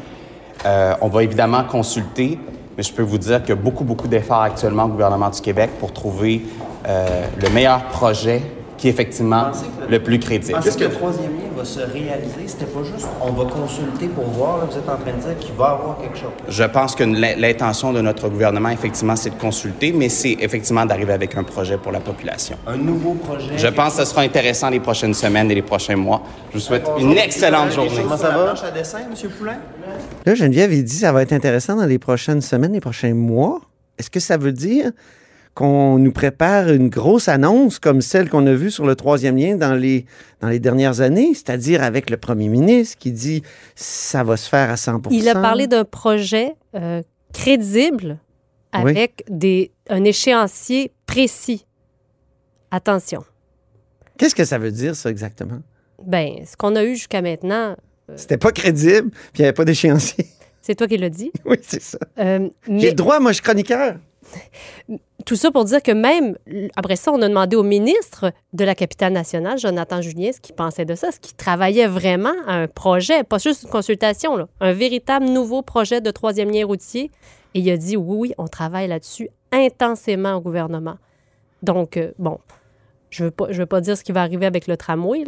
Euh, 0.66 0.94
on 1.00 1.08
va 1.08 1.22
évidemment 1.24 1.64
consulter, 1.64 2.38
mais 2.76 2.82
je 2.82 2.92
peux 2.92 3.02
vous 3.02 3.18
dire 3.18 3.40
qu'il 3.40 3.50
y 3.50 3.52
a 3.52 3.60
beaucoup, 3.60 3.84
beaucoup 3.84 4.08
d'efforts 4.08 4.42
actuellement 4.42 4.84
au 4.84 4.88
gouvernement 4.88 5.30
du 5.30 5.40
Québec 5.40 5.70
pour 5.78 5.92
trouver 5.92 6.42
euh, 6.86 7.26
le 7.40 7.48
meilleur 7.50 7.84
projet 7.84 8.42
qui 8.82 8.88
est 8.88 8.90
effectivement 8.90 9.52
le 9.88 10.02
plus 10.02 10.18
crédible. 10.18 10.58
Est-ce 10.58 10.76
que 10.76 10.82
le 10.82 10.90
troisième 10.90 11.30
lien 11.36 11.50
va 11.56 11.64
se 11.64 11.78
réaliser? 11.78 12.48
C'était 12.48 12.64
pas 12.64 12.82
juste 12.82 13.06
on 13.20 13.30
va 13.30 13.44
consulter 13.48 14.08
pour 14.08 14.24
voir, 14.24 14.58
là, 14.58 14.64
vous 14.68 14.76
êtes 14.76 14.88
en 14.88 14.96
train 14.96 15.12
de 15.16 15.20
dire 15.22 15.38
qu'il 15.38 15.54
va 15.54 15.64
y 15.78 15.80
avoir 15.80 15.98
quelque 16.00 16.18
chose. 16.18 16.32
Je 16.48 16.64
pense 16.64 16.96
que 16.96 17.04
l'in- 17.04 17.36
l'intention 17.36 17.92
de 17.92 18.00
notre 18.00 18.28
gouvernement, 18.28 18.70
effectivement, 18.70 19.14
c'est 19.14 19.30
de 19.30 19.40
consulter, 19.40 19.92
mais 19.92 20.08
c'est 20.08 20.36
effectivement 20.40 20.84
d'arriver 20.84 21.12
avec 21.12 21.36
un 21.36 21.44
projet 21.44 21.78
pour 21.78 21.92
la 21.92 22.00
population. 22.00 22.56
Un 22.66 22.76
nouveau 22.76 23.14
projet. 23.14 23.56
Je 23.56 23.68
pense 23.68 23.94
que 23.94 24.04
ce 24.04 24.10
sera 24.10 24.22
intéressant 24.22 24.68
les 24.68 24.80
prochaines 24.80 25.14
semaines 25.14 25.48
et 25.48 25.54
les 25.54 25.62
prochains 25.62 25.94
mois. 25.94 26.20
Je 26.50 26.54
vous 26.54 26.64
souhaite 26.64 26.88
une 26.98 27.16
excellente 27.16 27.70
journée. 27.70 27.90
Comment 28.02 28.16
ça 28.16 28.30
va? 28.30 28.54
à 28.66 28.70
dessin, 28.72 28.98
M. 28.98 29.30
Poulain? 29.38 29.58
Là, 30.26 30.34
Geneviève, 30.34 30.72
il 30.72 30.82
dit 30.82 30.94
que 30.94 31.00
ça 31.02 31.12
va 31.12 31.22
être 31.22 31.32
intéressant 31.32 31.76
dans 31.76 31.86
les 31.86 32.00
prochaines 32.00 32.40
semaines, 32.40 32.72
les 32.72 32.80
prochains 32.80 33.14
mois. 33.14 33.60
Est-ce 33.96 34.10
que 34.10 34.18
ça 34.18 34.36
veut 34.36 34.50
dire 34.52 34.90
qu'on 35.54 35.98
nous 35.98 36.12
prépare 36.12 36.70
une 36.70 36.88
grosse 36.88 37.28
annonce 37.28 37.78
comme 37.78 38.00
celle 38.00 38.30
qu'on 38.30 38.46
a 38.46 38.54
vue 38.54 38.70
sur 38.70 38.86
le 38.86 38.96
troisième 38.96 39.36
lien 39.36 39.56
dans 39.56 39.74
les, 39.74 40.06
dans 40.40 40.48
les 40.48 40.58
dernières 40.60 41.00
années, 41.02 41.34
c'est-à-dire 41.34 41.82
avec 41.82 42.08
le 42.08 42.16
premier 42.16 42.48
ministre 42.48 42.96
qui 42.98 43.12
dit 43.12 43.42
ça 43.74 44.24
va 44.24 44.36
se 44.38 44.48
faire 44.48 44.70
à 44.70 44.76
100% 44.76 45.08
Il 45.10 45.28
a 45.28 45.34
parlé 45.34 45.66
d'un 45.66 45.84
projet 45.84 46.54
euh, 46.74 47.02
crédible 47.34 48.18
Oui. 48.74 48.90
avec 48.92 49.24
des, 49.28 49.72
un 49.90 50.04
échéancier 50.04 50.90
précis. 51.06 51.66
Attention. 52.70 53.22
Qu'est-ce 54.16 54.34
que 54.34 54.44
ça 54.44 54.56
veut 54.58 54.70
dire, 54.70 54.96
ça, 54.96 55.10
exactement? 55.10 55.60
Ben, 56.02 56.36
ce 56.46 56.56
qu'on 56.56 56.74
a 56.76 56.84
eu 56.84 56.94
jusqu'à 56.96 57.20
maintenant, 57.20 57.76
C'était 58.16 58.38
pas 58.38 58.52
crédible, 58.52 59.10
puis 59.10 59.20
il 59.38 59.40
n'y 59.42 59.44
avait 59.46 59.52
pas 59.54 59.64
d'échéancier. 59.66 60.26
c'est 60.62 60.74
toi 60.74 60.86
qui 60.86 60.96
l'as 60.96 61.10
dit? 61.10 61.30
oui, 61.44 61.56
c'est 61.62 61.82
ça. 61.82 61.98
Euh, 62.18 62.48
J'ai 62.68 62.88
le 62.90 62.94
droit, 62.96 63.20
moi, 63.20 63.32
je 63.32 63.36
suis 63.36 63.42
chroniqueur. 63.44 63.96
Tout 65.24 65.36
ça 65.36 65.50
pour 65.50 65.64
dire 65.64 65.82
que 65.82 65.92
même, 65.92 66.36
après 66.76 66.96
ça, 66.96 67.12
on 67.12 67.22
a 67.22 67.28
demandé 67.28 67.56
au 67.56 67.62
ministre 67.62 68.32
de 68.52 68.64
la 68.64 68.74
capitale 68.74 69.12
nationale, 69.12 69.58
Jonathan 69.58 70.02
Julien, 70.02 70.32
ce 70.32 70.40
qu'il 70.40 70.54
pensait 70.54 70.84
de 70.84 70.94
ça, 70.94 71.12
ce 71.12 71.20
qu'il 71.20 71.36
travaillait 71.36 71.86
vraiment 71.86 72.34
à 72.46 72.54
un 72.54 72.68
projet, 72.68 73.24
pas 73.24 73.38
juste 73.38 73.64
une 73.64 73.70
consultation, 73.70 74.48
un 74.60 74.72
véritable 74.72 75.26
nouveau 75.26 75.62
projet 75.62 76.00
de 76.00 76.10
troisième 76.10 76.50
lien 76.50 76.66
routier. 76.66 77.10
Et 77.54 77.60
il 77.60 77.70
a 77.70 77.76
dit 77.76 77.96
oui, 77.96 78.16
oui, 78.18 78.34
on 78.38 78.48
travaille 78.48 78.88
là-dessus 78.88 79.28
intensément 79.52 80.34
au 80.34 80.40
gouvernement. 80.40 80.96
Donc, 81.62 81.96
euh, 81.96 82.12
bon, 82.18 82.38
je 83.10 83.24
ne 83.24 83.28
veux, 83.28 83.66
pas- 83.66 83.80
dire 83.80 83.96
ce 83.96 84.02
qui 84.02 84.12
va 84.12 84.22
arriver 84.22 84.46
avec 84.46 84.66
le 84.66 84.76
tramway, 84.76 85.24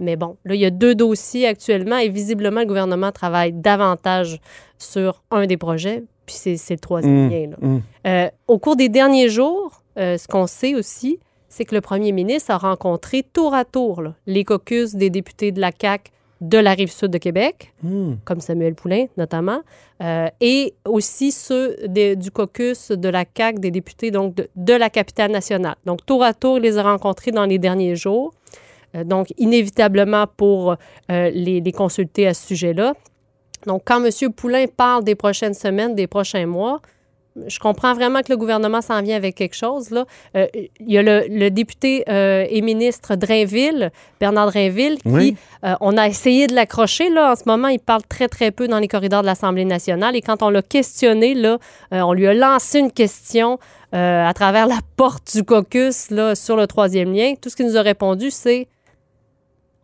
mais 0.00 0.16
bon, 0.16 0.36
là, 0.44 0.54
il 0.54 0.60
y 0.60 0.64
a 0.64 0.70
deux 0.70 0.94
dossiers 0.94 1.46
actuellement 1.46 1.98
et 1.98 2.08
visiblement, 2.08 2.60
le 2.60 2.66
gouvernement 2.66 3.12
travaille 3.12 3.52
davantage 3.52 4.40
sur 4.78 5.22
un 5.30 5.46
des 5.46 5.56
projets, 5.58 6.02
puis 6.26 6.34
c'est 6.34 6.74
le 6.74 6.78
troisième 6.80 7.26
Mmh, 7.26 7.30
lien. 7.30 7.50
là. 7.50 7.56
mmh. 7.60 7.82
Euh, 8.06 8.28
au 8.48 8.58
cours 8.58 8.76
des 8.76 8.88
derniers 8.88 9.28
jours, 9.28 9.82
euh, 9.98 10.18
ce 10.18 10.26
qu'on 10.28 10.46
sait 10.46 10.74
aussi, 10.74 11.18
c'est 11.48 11.64
que 11.64 11.74
le 11.74 11.80
premier 11.80 12.12
ministre 12.12 12.50
a 12.50 12.58
rencontré 12.58 13.22
tour 13.22 13.54
à 13.54 13.64
tour 13.64 14.02
là, 14.02 14.14
les 14.26 14.44
caucus 14.44 14.94
des 14.94 15.08
députés 15.10 15.52
de 15.52 15.60
la 15.60 15.70
CAQ 15.78 16.10
de 16.42 16.58
la 16.58 16.74
rive 16.74 16.90
sud 16.92 17.10
de 17.10 17.16
Québec, 17.16 17.72
Hmm. 17.82 18.16
comme 18.26 18.40
Samuel 18.40 18.74
Poulain 18.74 19.06
notamment, 19.16 19.60
euh, 20.02 20.28
et 20.42 20.74
aussi 20.84 21.32
ceux 21.32 21.74
du 21.88 22.30
caucus 22.30 22.90
de 22.90 23.08
la 23.08 23.24
CAQ 23.34 23.58
des 23.60 23.70
députés 23.70 24.10
donc 24.10 24.34
de, 24.34 24.50
de 24.54 24.74
la 24.74 24.90
capitale 24.90 25.30
nationale. 25.30 25.76
Donc 25.86 26.04
tour 26.04 26.22
à 26.22 26.34
tour, 26.34 26.58
il 26.58 26.64
les 26.64 26.76
a 26.76 26.82
rencontrés 26.82 27.30
dans 27.30 27.46
les 27.46 27.58
derniers 27.58 27.96
jours. 27.96 28.34
Donc 29.04 29.32
inévitablement 29.36 30.26
pour 30.36 30.76
les, 31.08 31.60
les 31.60 31.72
consulter 31.72 32.26
à 32.26 32.34
ce 32.34 32.46
sujet-là. 32.46 32.94
Donc 33.66 33.82
quand 33.84 34.04
M. 34.04 34.10
Poulain 34.32 34.66
parle 34.66 35.04
des 35.04 35.14
prochaines 35.14 35.54
semaines, 35.54 35.94
des 35.94 36.06
prochains 36.06 36.46
mois, 36.46 36.80
Je 37.48 37.58
comprends 37.58 37.92
vraiment 37.92 38.22
que 38.22 38.30
le 38.32 38.38
gouvernement 38.38 38.80
s'en 38.80 39.02
vient 39.02 39.14
avec 39.16 39.34
quelque 39.34 39.54
chose. 39.54 39.90
Là. 39.90 40.06
Euh, 40.36 40.46
il 40.54 40.90
y 40.90 40.96
a 40.96 41.02
le, 41.02 41.26
le 41.28 41.50
député 41.50 42.02
euh, 42.08 42.46
et 42.48 42.62
ministre 42.62 43.14
Drainville, 43.14 43.90
Bernard 44.18 44.46
Drainville, 44.52 44.96
qui, 45.02 45.08
Oui. 45.08 45.36
euh, 45.62 45.74
on 45.82 45.98
a 45.98 46.06
essayé 46.06 46.46
de 46.46 46.54
l'accrocher. 46.54 47.10
Là. 47.10 47.32
En 47.32 47.36
ce 47.36 47.42
moment, 47.44 47.68
il 47.68 47.78
parle 47.78 48.00
très, 48.08 48.28
très 48.28 48.50
peu 48.52 48.68
dans 48.68 48.78
les 48.78 48.88
corridors 48.88 49.20
de 49.20 49.26
l'Assemblée 49.26 49.66
nationale. 49.66 50.16
Et 50.16 50.22
quand 50.22 50.42
on 50.42 50.48
l'a 50.48 50.62
questionné, 50.62 51.34
là, 51.34 51.58
on 51.90 52.14
lui 52.14 52.26
a 52.26 52.32
lancé 52.32 52.78
une 52.78 52.90
question 52.90 53.58
à 53.92 54.32
travers 54.34 54.66
la 54.66 54.78
porte 54.96 55.36
du 55.36 55.42
caucus 55.44 56.08
là, 56.10 56.34
sur 56.34 56.56
le 56.56 56.66
troisième 56.66 57.12
lien. 57.12 57.34
Tout 57.38 57.50
ce 57.50 57.56
qu'il 57.56 57.66
nous 57.66 57.76
a 57.76 57.82
répondu, 57.82 58.30
c'est 58.30 58.66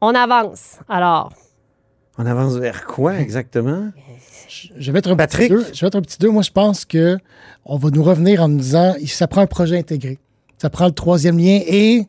on 0.01 0.15
avance. 0.15 0.79
Alors, 0.89 1.33
On 2.19 2.27
avance 2.27 2.55
vers 2.57 2.85
quoi 2.85 3.19
exactement? 3.19 3.91
Je 4.79 4.93
vais 4.93 4.99
être 4.99 5.11
un 5.11 5.17
Patrick? 5.17 5.49
petit 5.51 5.65
deux. 5.65 5.75
Je 5.75 5.81
vais 5.81 5.87
être 5.87 5.97
un 5.97 6.03
petit 6.03 6.19
deux. 6.19 6.31
Moi, 6.31 6.43
je 6.43 6.51
pense 6.51 6.85
que 6.85 7.17
on 7.65 7.77
va 7.79 7.91
nous 7.91 8.03
revenir 8.03 8.43
en 8.43 8.49
nous 8.49 8.59
disant 8.59 8.95
ça 9.07 9.27
prend 9.27 9.41
un 9.41 9.47
projet 9.47 9.79
intégré. 9.79 10.19
Ça 10.59 10.69
prend 10.71 10.87
le 10.87 10.93
troisième 10.93 11.39
lien 11.39 11.61
et 11.67 12.07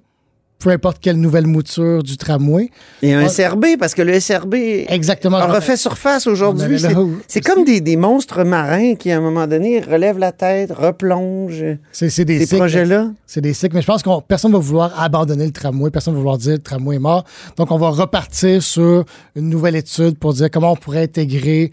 peu 0.64 0.70
importe 0.70 0.98
quelle 1.02 1.18
nouvelle 1.20 1.46
mouture 1.46 2.02
du 2.04 2.16
tramway. 2.16 2.70
Et 3.02 3.14
un 3.14 3.20
Ah. 3.26 3.28
SRB, 3.30 3.78
parce 3.78 3.94
que 3.94 4.02
le 4.02 4.14
SRB 4.20 4.86
Exactement. 4.88 5.38
a 5.38 5.48
refait 5.48 5.76
surface 5.76 6.26
aujourd'hui. 6.26 6.80
C'est- 7.28 7.42
comme 7.42 7.66
des, 7.66 7.82
des 7.82 7.98
monstres 7.98 8.44
marins 8.44 8.96
qui, 8.96 9.12
à 9.12 9.18
un 9.18 9.22
moment 9.22 9.46
donné, 9.46 9.82
relèvent 9.82 10.20
la 10.20 10.32
tête, 10.32 10.72
replongent. 10.72 11.78
C'est 11.92 12.10
c'est 12.10 12.24
des 12.26 12.46
Ces 12.46 12.56
projets-là? 12.58 13.12
C'est 13.28 13.42
des 13.42 13.54
cycles, 13.54 13.76
mais 13.76 13.82
je 13.82 13.88
pense 13.88 14.02
que 14.04 14.10
personne 14.28 14.52
ne 14.52 14.58
va 14.58 14.62
vouloir 14.64 15.02
abandonner 15.02 15.46
le 15.46 15.52
tramway, 15.52 15.92
personne 15.92 16.14
ne 16.14 16.18
va 16.18 16.22
vouloir 16.22 16.38
dire 16.38 16.54
le 16.54 16.60
tramway 16.60 16.96
est 16.96 17.00
mort. 17.00 17.26
Donc, 17.58 17.70
on 17.72 17.78
va 17.78 17.90
repartir 17.90 18.64
sur 18.64 19.04
une 19.36 19.50
nouvelle 19.50 19.76
étude 19.76 20.18
pour 20.18 20.34
dire 20.34 20.50
comment 20.52 20.72
on 20.72 20.76
pourrait 20.78 21.04
intégrer. 21.04 21.72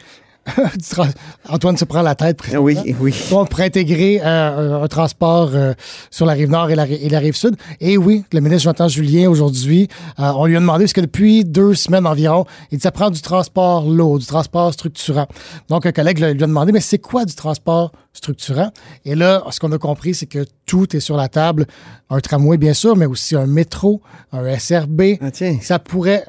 Antoine 1.49 1.76
se 1.76 1.85
prend 1.85 2.02
la 2.02 2.14
tête. 2.14 2.37
présentement. 2.37 2.64
Oui, 2.64 2.76
oui. 3.00 3.14
On 3.33 3.45
pourrait 3.45 3.64
intégrer 3.66 4.21
euh, 4.25 4.83
un, 4.83 4.88
transport 4.88 5.50
euh, 5.54 5.75
sur 6.11 6.26
la 6.26 6.33
rive 6.33 6.50
nord 6.50 6.71
et 6.71 6.75
la, 6.75 6.85
ri- 6.85 6.99
et 7.02 7.09
la 7.09 7.19
rive 7.19 7.35
sud. 7.37 7.57
Et 7.80 7.97
oui, 7.97 8.25
le 8.33 8.40
ministre 8.40 8.64
Jonathan 8.64 8.88
Julien, 8.88 9.28
aujourd'hui, 9.28 9.88
euh, 10.19 10.33
on 10.37 10.47
lui 10.47 10.57
a 10.57 10.61
demandé, 10.61 10.85
parce 10.85 10.92
que 10.92 11.00
depuis 11.00 11.45
deux 11.45 11.75
semaines 11.75 12.07
environ, 12.07 12.45
il 12.71 12.78
dit 12.78 12.83
ça 12.83 12.92
prend 12.92 13.11
du 13.11 13.21
transport 13.21 13.88
lourd, 13.88 14.19
du 14.19 14.26
transport 14.26 14.73
structurant. 14.73 15.26
Donc, 15.69 15.87
un 15.87 15.92
collègue 15.92 16.19
lui 16.19 16.26
a 16.26 16.35
demandé, 16.35 16.73
mais 16.73 16.80
c'est 16.80 16.99
quoi 16.99 17.25
du 17.25 17.35
transport 17.35 17.92
structurant? 18.12 18.71
Et 19.04 19.14
là, 19.14 19.42
ce 19.50 19.61
qu'on 19.61 19.73
a 19.73 19.78
compris, 19.78 20.14
c'est 20.14 20.26
que 20.26 20.45
tout 20.66 20.95
est 20.97 21.00
sur 21.00 21.16
la 21.16 21.28
table. 21.28 21.66
Un 22.11 22.21
tramway, 22.21 22.57
bien 22.59 22.75
sûr, 22.75 22.97
mais 22.97 23.07
aussi 23.07 23.37
un 23.37 23.47
métro, 23.47 24.00
un 24.33 24.59
SRB. 24.59 25.02
Ah, 25.21 25.30
tiens. 25.30 25.59
Ça 25.62 25.78
pourrait... 25.78 26.25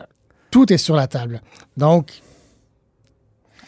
Tout 0.51 0.71
est 0.73 0.77
sur 0.77 0.95
la 0.97 1.07
table. 1.07 1.41
Donc, 1.77 2.11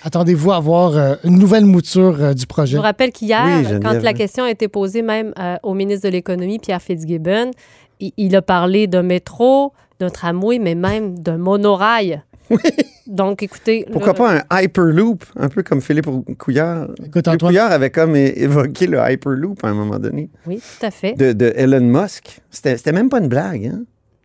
attendez-vous 0.04 0.52
à 0.52 0.58
avoir 0.58 0.96
euh, 0.98 1.16
une 1.24 1.38
nouvelle 1.40 1.66
mouture 1.66 2.18
euh, 2.22 2.34
du 2.34 2.46
projet. 2.46 2.74
Je 2.74 2.78
vous 2.78 2.84
rappelle 2.84 3.12
qu'hier, 3.12 3.44
Oui, 3.46 3.80
quand 3.82 3.94
la 3.94 4.12
oui. 4.12 4.18
question 4.18 4.44
a 4.44 4.52
été 4.52 4.68
posée 4.68 5.02
même 5.02 5.34
euh, 5.40 5.56
au 5.64 5.74
ministre 5.74 6.08
de 6.08 6.12
l'Économie, 6.14 6.60
Pierre 6.60 6.82
Fitzgibbon, 6.82 7.52
il, 8.00 8.12
il 8.18 8.36
a 8.36 8.42
parlé 8.42 8.88
d'un 8.88 9.04
métro, 9.04 9.74
d'un 10.00 10.10
tramway, 10.10 10.60
mais 10.60 10.76
même 10.76 11.20
d'un 11.20 11.38
monorail. 11.38 12.22
Donc, 13.08 13.42
écoutez. 13.42 13.86
Pourquoi 13.92 14.14
pas 14.14 14.38
un 14.38 14.62
Hyperloop, 14.62 15.24
un 15.38 15.50
peu 15.50 15.64
comme 15.64 15.82
Philippe 15.82 16.08
Couillard. 16.38 16.84
Écoute, 16.84 16.98
Philippe 17.14 17.28
Antoine, 17.28 17.38
Couillard 17.38 17.72
avait 17.72 17.90
comme 17.90 18.16
évoqué 18.16 18.88
le 18.88 19.00
Hyperloop 19.00 19.64
à 19.64 19.70
un 19.70 19.74
moment 19.74 19.98
donné 20.00 20.30
Oui, 20.46 20.58
tout 20.58 20.86
à 20.86 20.92
fait. 20.92 21.14
de, 21.14 21.32
de 21.34 21.54
Elon 21.56 21.82
Musk. 21.82 22.42
C'était 22.52 22.92
même 22.92 23.10
pas 23.10 23.20
une 23.20 23.28
blague. 23.30 23.66
Hein? 23.68 23.84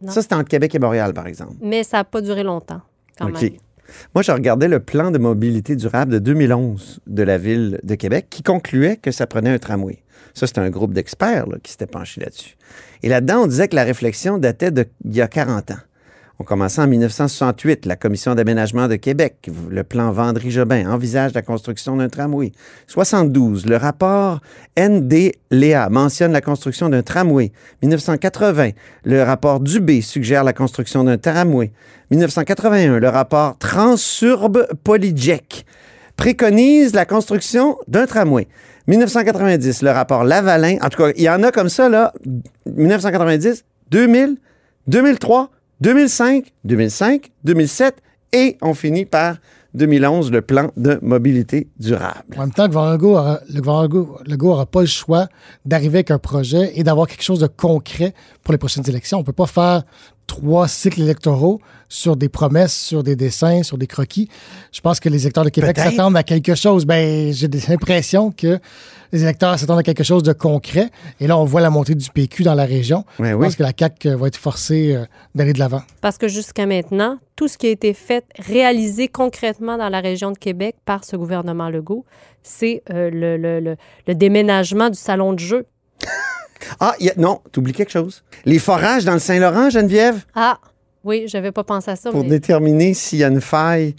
Ça, 0.08 0.22
c'était 0.22 0.34
entre 0.34 0.48
Québec 0.48 0.74
et 0.74 0.78
Montréal, 0.78 1.12
par 1.12 1.26
exemple. 1.26 1.54
Mais 1.60 1.82
ça 1.82 1.98
n'a 1.98 2.04
pas 2.04 2.20
duré 2.20 2.42
longtemps, 2.44 2.80
quand 3.18 3.26
même. 3.30 3.50
Moi, 4.14 4.22
je 4.22 4.32
regardais 4.32 4.68
le 4.68 4.80
plan 4.80 5.10
de 5.10 5.18
mobilité 5.18 5.76
durable 5.76 6.12
de 6.12 6.18
2011 6.18 7.00
de 7.06 7.22
la 7.22 7.38
ville 7.38 7.80
de 7.82 7.94
Québec 7.94 8.26
qui 8.30 8.42
concluait 8.42 8.96
que 8.96 9.10
ça 9.10 9.26
prenait 9.26 9.50
un 9.50 9.58
tramway. 9.58 10.02
Ça, 10.34 10.46
c'était 10.46 10.60
un 10.60 10.70
groupe 10.70 10.92
d'experts 10.92 11.46
qui 11.62 11.72
s'était 11.72 11.86
penché 11.86 12.20
là-dessus. 12.20 12.56
Et 13.02 13.08
là-dedans, 13.08 13.42
on 13.42 13.46
disait 13.46 13.68
que 13.68 13.76
la 13.76 13.84
réflexion 13.84 14.38
datait 14.38 14.70
d'il 14.70 14.86
y 15.04 15.20
a 15.20 15.28
40 15.28 15.72
ans. 15.72 15.78
On 16.40 16.44
commençait 16.44 16.80
en 16.80 16.86
1968. 16.86 17.84
La 17.84 17.96
Commission 17.96 18.36
d'aménagement 18.36 18.86
de 18.86 18.94
Québec, 18.94 19.50
le 19.68 19.82
plan 19.82 20.12
Vendry-Jobin, 20.12 20.88
envisage 20.88 21.34
la 21.34 21.42
construction 21.42 21.96
d'un 21.96 22.08
tramway. 22.08 22.52
72. 22.86 23.66
Le 23.66 23.76
rapport 23.76 24.40
ND-Léa 24.78 25.88
mentionne 25.88 26.30
la 26.30 26.40
construction 26.40 26.88
d'un 26.88 27.02
tramway. 27.02 27.50
1980. 27.82 28.70
Le 29.04 29.22
rapport 29.24 29.58
Dubé 29.58 30.00
suggère 30.00 30.44
la 30.44 30.52
construction 30.52 31.02
d'un 31.02 31.18
tramway. 31.18 31.72
1981. 32.12 33.00
Le 33.00 33.08
rapport 33.08 33.58
Transurbe 33.58 34.68
Polyjec 34.84 35.66
préconise 36.16 36.94
la 36.94 37.04
construction 37.04 37.78
d'un 37.88 38.06
tramway. 38.06 38.46
1990, 38.86 39.82
le 39.82 39.90
rapport 39.90 40.22
Lavalin. 40.22 40.76
En 40.82 40.88
tout 40.88 41.02
cas, 41.02 41.10
il 41.16 41.22
y 41.22 41.28
en 41.28 41.42
a 41.42 41.50
comme 41.50 41.68
ça, 41.68 41.88
là. 41.88 42.12
1990, 42.66 43.64
2000, 43.90 44.36
2003, 44.86 45.50
2005, 45.80 46.52
2005, 46.64 47.30
2007 47.44 48.02
et 48.32 48.58
on 48.62 48.74
finit 48.74 49.04
par 49.04 49.36
2011, 49.74 50.32
le 50.32 50.42
plan 50.42 50.70
de 50.76 50.98
mobilité 51.02 51.68
durable. 51.78 52.36
En 52.36 52.40
même 52.40 52.52
temps, 52.52 52.64
le 52.64 52.96
gouvernement 52.96 53.38
Legault 53.48 54.18
le 54.26 54.36
n'aura 54.36 54.66
pas 54.66 54.80
le 54.80 54.86
choix 54.86 55.28
d'arriver 55.64 55.98
avec 55.98 56.10
un 56.10 56.18
projet 56.18 56.72
et 56.74 56.82
d'avoir 56.82 57.06
quelque 57.06 57.22
chose 57.22 57.40
de 57.40 57.46
concret 57.46 58.14
pour 58.42 58.52
les 58.52 58.58
prochaines 58.58 58.88
élections. 58.88 59.18
On 59.18 59.20
ne 59.20 59.26
peut 59.26 59.32
pas 59.32 59.46
faire 59.46 59.84
trois 60.26 60.68
cycles 60.68 61.02
électoraux 61.02 61.60
sur 61.88 62.16
des 62.16 62.28
promesses, 62.28 62.74
sur 62.74 63.02
des 63.02 63.16
dessins, 63.16 63.62
sur 63.62 63.78
des 63.78 63.86
croquis. 63.86 64.28
Je 64.72 64.80
pense 64.80 65.00
que 65.00 65.08
les 65.08 65.22
électeurs 65.22 65.44
de 65.44 65.50
Québec 65.50 65.78
s'attendent 65.78 66.16
à 66.16 66.22
quelque 66.22 66.54
chose. 66.54 66.84
Ben, 66.84 67.32
j'ai 67.32 67.48
l'impression 67.68 68.30
que 68.30 68.58
les 69.12 69.22
électeurs 69.22 69.58
s'attendent 69.58 69.78
à 69.78 69.82
quelque 69.82 70.04
chose 70.04 70.22
de 70.22 70.32
concret. 70.32 70.90
Et 71.20 71.26
là, 71.26 71.38
on 71.38 71.44
voit 71.44 71.60
la 71.60 71.70
montée 71.70 71.94
du 71.94 72.08
PQ 72.10 72.42
dans 72.42 72.54
la 72.54 72.64
région. 72.64 73.04
Ouais, 73.18 73.30
Je 73.30 73.34
oui. 73.34 73.46
pense 73.46 73.56
que 73.56 73.62
la 73.62 73.72
CAQ 73.78 74.10
va 74.16 74.26
être 74.28 74.36
forcée 74.36 74.94
euh, 74.94 75.04
d'aller 75.34 75.52
de 75.52 75.58
l'avant. 75.58 75.82
Parce 76.00 76.18
que 76.18 76.28
jusqu'à 76.28 76.66
maintenant, 76.66 77.18
tout 77.36 77.48
ce 77.48 77.56
qui 77.58 77.66
a 77.66 77.70
été 77.70 77.94
fait, 77.94 78.24
réalisé 78.38 79.08
concrètement 79.08 79.76
dans 79.78 79.88
la 79.88 80.00
région 80.00 80.30
de 80.32 80.38
Québec 80.38 80.76
par 80.84 81.04
ce 81.04 81.16
gouvernement 81.16 81.68
Legault, 81.70 82.04
c'est 82.42 82.82
euh, 82.90 83.10
le, 83.10 83.36
le- 83.36 83.60
le- 83.60 83.76
le 84.06 84.14
déménagement 84.14 84.90
du 84.90 84.98
salon 84.98 85.32
de 85.32 85.38
jeu. 85.40 85.66
Ah, 86.80 86.94
il 86.98 87.06
y 87.06 87.10
a- 87.10 87.14
non, 87.16 87.40
t'oublies 87.52 87.72
quelque 87.72 87.92
chose. 87.92 88.24
Les 88.44 88.58
forages 88.58 89.04
dans 89.04 89.12
le 89.12 89.20
Saint-Laurent, 89.20 89.70
Geneviève, 89.70 90.24
Ah, 90.34 90.58
oui, 91.04 91.24
j'avais 91.26 91.52
pas 91.52 91.62
pensé 91.64 91.90
à 91.92 91.96
ça. 91.96 92.10
pour 92.10 92.24
mais... 92.24 92.28
déterminer 92.28 92.94
s'il 92.94 93.20
y 93.20 93.24
a 93.24 93.28
une 93.28 93.40
faille 93.40 93.94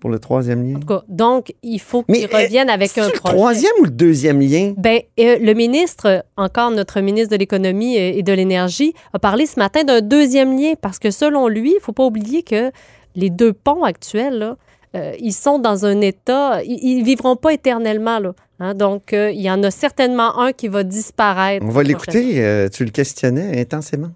pour 0.00 0.10
le 0.10 0.18
troisième 0.18 0.62
lien? 0.68 0.76
En 0.76 0.80
tout 0.80 0.86
cas, 0.86 1.02
donc, 1.08 1.54
il 1.62 1.80
faut 1.80 2.04
Mais, 2.08 2.26
qu'ils 2.26 2.36
reviennent 2.36 2.70
avec 2.70 2.90
C'est 2.90 3.00
un 3.00 3.06
le 3.06 3.12
projet. 3.12 3.34
troisième 3.36 3.72
ou 3.80 3.84
le 3.84 3.90
deuxième 3.90 4.40
lien? 4.40 4.74
Ben, 4.76 5.00
euh, 5.20 5.38
le 5.40 5.52
ministre, 5.54 6.24
encore 6.36 6.70
notre 6.70 7.00
ministre 7.00 7.30
de 7.30 7.36
l'Économie 7.36 7.96
et 7.96 8.18
et 8.18 8.22
de 8.22 8.32
l'Énergie, 8.32 8.94
a 9.12 9.18
parlé 9.18 9.46
ce 9.46 9.58
matin 9.58 9.84
d'un 9.84 10.00
deuxième 10.00 10.56
lien 10.58 10.74
parce 10.80 10.98
que 10.98 11.10
selon 11.10 11.48
lui, 11.48 11.70
il 11.70 11.76
ne 11.76 11.80
faut 11.80 11.92
pas 11.92 12.04
oublier 12.04 12.42
que 12.42 12.70
les 13.14 13.30
deux 13.30 13.52
ponts 13.52 13.82
actuels, 13.84 14.38
là, 14.38 14.56
euh, 14.94 15.12
ils 15.20 15.32
sont 15.32 15.58
dans 15.58 15.84
un 15.84 16.00
état, 16.00 16.62
ils 16.64 17.00
ne 17.00 17.04
vivront 17.04 17.36
pas 17.36 17.52
éternellement. 17.52 18.18
Là, 18.18 18.32
hein. 18.60 18.74
donc, 18.74 19.12
euh, 19.12 19.30
il 19.30 19.40
y 19.42 19.50
en 19.50 19.62
a 19.62 19.70
certainement 19.70 20.38
un 20.38 20.52
qui 20.52 20.68
va 20.68 20.84
disparaître. 20.84 21.64
On 21.66 21.70
va 21.70 21.82
l'écouter. 21.82 22.42
euh, 22.42 22.68
tu 22.68 22.84
le 22.84 22.90
questionnais 22.90 23.60
intensément. 23.60 24.10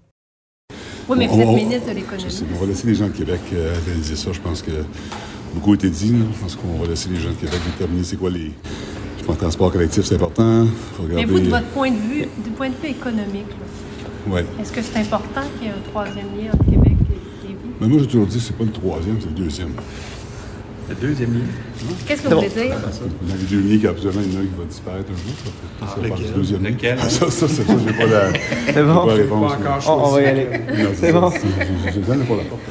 Oui, 1.09 1.17
mais 1.19 1.27
vous 1.27 1.39
êtes 1.41 1.47
on- 1.47 1.55
ministre 1.55 1.89
de 1.89 1.95
l'économie. 1.95 2.43
on 2.55 2.59
va 2.59 2.65
laisser 2.67 2.87
les 2.87 2.95
gens 2.95 3.07
de 3.07 3.11
Québec 3.11 3.39
euh, 3.53 3.75
analyser 3.85 4.15
ça. 4.15 4.31
Je 4.31 4.39
pense 4.39 4.61
que 4.61 4.71
beaucoup 5.53 5.71
a 5.71 5.75
été 5.75 5.89
dit. 5.89 6.11
là. 6.11 6.25
Je 6.35 6.39
pense 6.41 6.55
qu'on 6.55 6.81
va 6.81 6.87
laisser 6.87 7.09
les 7.09 7.19
gens 7.19 7.29
de 7.29 7.35
Québec 7.35 7.59
déterminer 7.65 8.03
c'est 8.03 8.17
quoi 8.17 8.29
les. 8.29 8.51
Je 9.19 9.23
pense 9.23 9.35
que 9.35 9.41
le 9.41 9.47
transport 9.49 9.71
collectif, 9.71 10.03
c'est 10.05 10.15
important. 10.15 10.65
Faut 10.97 11.03
Mais 11.07 11.25
vous, 11.25 11.39
de 11.39 11.49
votre 11.49 11.65
point 11.67 11.91
de 11.91 11.97
vue, 11.97 12.25
du 12.43 12.49
point 12.51 12.69
de 12.69 12.75
vue 12.81 12.89
économique, 12.89 13.47
là, 13.49 14.33
Ouais. 14.33 14.45
est-ce 14.61 14.71
que 14.71 14.81
c'est 14.81 14.99
important 14.99 15.41
qu'il 15.57 15.67
y 15.67 15.71
ait 15.71 15.73
un 15.73 15.89
troisième 15.89 16.27
lien 16.37 16.51
entre 16.53 16.65
Québec 16.65 16.93
et 16.93 17.47
Lévis? 17.47 17.57
Mais 17.79 17.87
moi, 17.87 17.99
j'ai 17.99 18.07
toujours 18.07 18.27
dit 18.27 18.39
c'est 18.39 18.55
pas 18.55 18.63
le 18.63 18.71
troisième, 18.71 19.17
c'est 19.19 19.27
le 19.29 19.33
deuxième. 19.43 19.71
Le 20.89 20.95
deuxième 20.95 21.33
lien. 21.33 21.39
Qu'est-ce 22.05 22.21
que 22.23 22.27
vous 22.27 22.35
voulez 22.35 22.49
dire? 22.49 22.75
Dans 22.75 23.35
les 23.35 23.77
deux 23.77 23.87
absolument, 23.87 24.21
il 24.25 24.33
y 24.33 24.35
en 24.35 24.39
a 24.39 24.41
un 24.41 24.45
qui 24.45 24.57
va 24.59 24.65
disparaître 24.67 25.09
un 25.11 25.15
jour. 25.15 25.35
Ça, 25.45 25.51
Ah, 25.81 25.85
ça, 25.87 26.01
ça 26.01 26.07
part 26.09 26.17
du 26.17 26.23
lequel? 26.23 26.35
deuxième 26.35 26.63
lien. 26.63 26.69
Lequel? 26.69 26.97
Ah, 27.01 27.09
ça, 27.09 27.31
ça, 27.31 27.47
c'est 27.47 27.63
ça, 27.63 27.73
j'ai 27.87 27.93
pas 27.93 28.05
la, 28.07 28.33
j'ai 28.33 28.83
bon. 28.83 28.93
pas 28.95 29.05
la 29.07 29.13
réponse. 29.13 29.51
Pas 29.53 29.57
encore 29.79 29.99
On, 30.03 30.07
on 30.07 30.11
va 30.11 30.21
y 30.21 30.25
aller. 30.25 30.47
C'est 30.95 31.11
ça, 31.11 31.19
bon. 31.19 31.31
c'est- 31.31 31.39
Je 31.39 31.89
je- 31.91 31.95
je 31.95 31.99
donne 32.05 32.19
pas 32.25 32.35
la 32.35 32.43
porte. 32.43 32.61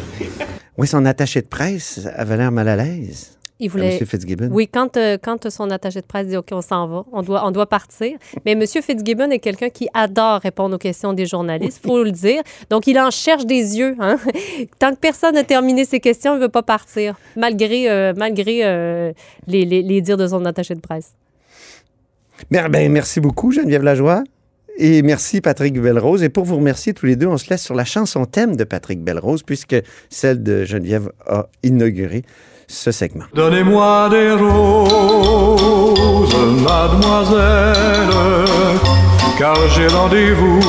Oui, 0.81 0.87
son 0.87 1.05
attaché 1.05 1.43
de 1.43 1.47
presse 1.47 2.01
avait 2.17 2.37
l'air 2.39 2.51
mal 2.51 2.67
à 2.69 2.75
l'aise. 2.77 3.37
Il 3.63 3.69
voulait. 3.69 3.99
M. 4.01 4.07
Fitzgibbon. 4.07 4.49
Oui, 4.51 4.67
quand, 4.73 4.97
euh, 4.97 5.19
quand 5.23 5.51
son 5.51 5.71
attaché 5.71 6.01
de 6.01 6.07
presse 6.07 6.27
dit 6.29 6.37
OK, 6.39 6.49
on 6.53 6.63
s'en 6.63 6.87
va, 6.89 7.05
on 7.13 7.21
doit, 7.21 7.47
on 7.47 7.51
doit 7.51 7.67
partir. 7.69 8.17
Mais 8.47 8.53
M. 8.53 8.65
Fitzgibbon 8.67 9.31
est 9.31 9.39
quelqu'un 9.39 9.69
qui 9.69 9.87
adore 9.93 10.41
répondre 10.41 10.77
aux 10.77 10.79
questions 10.79 11.13
des 11.13 11.27
journalistes, 11.27 11.79
il 11.85 11.87
faut 11.87 12.03
le 12.03 12.11
dire. 12.11 12.41
Donc, 12.71 12.87
il 12.87 12.99
en 12.99 13.11
cherche 13.11 13.45
des 13.45 13.77
yeux. 13.79 13.97
hein. 14.01 14.17
Tant 14.79 14.93
que 14.93 14.99
personne 14.99 15.35
n'a 15.35 15.45
terminé 15.45 15.85
ses 15.85 16.01
questions, 16.01 16.33
il 16.33 16.39
ne 16.39 16.43
veut 16.45 16.49
pas 16.49 16.63
partir, 16.63 17.17
malgré, 17.37 17.91
euh, 17.91 18.15
malgré 18.17 18.61
euh, 18.65 19.13
les, 19.47 19.67
les- 19.67 19.83
les 19.83 20.01
dires 20.01 20.17
de 20.17 20.27
son 20.27 20.43
attaché 20.47 20.75
de 20.75 20.81
presse. 20.81 21.13
Bien, 22.51 22.71
ben, 22.71 22.91
merci 22.91 23.21
beaucoup, 23.21 23.53
Geneviève 23.53 23.83
Lajoie. 23.83 24.25
Et 24.79 25.03
merci, 25.03 25.41
Patrick 25.41 25.81
Belrose. 25.81 26.23
Et 26.23 26.29
pour 26.29 26.45
vous 26.45 26.57
remercier 26.57 26.95
tous 26.95 27.07
les 27.07 27.17
deux, 27.17 27.27
on 27.27 27.39
se 27.39 27.51
laisse 27.51 27.63
sur 27.63 27.75
la 27.75 27.85
chanson 27.85 28.25
thème 28.25 28.57
de 28.57 28.65
Patrick 28.65 29.03
Belrose, 29.03 29.43
puisque 29.43 29.77
celle 30.09 30.43
de 30.43 30.65
Geneviève 30.65 31.11
a 31.27 31.49
inauguré 31.63 32.23
ce 32.67 32.93
segment. 32.93 33.25
Donnez-moi 33.35 34.09
des 34.11 34.33
roses, 34.33 36.35
mademoiselle, 36.63 38.09
car 39.39 39.57
j'ai 39.71 39.89
rendez-vous, 39.89 40.61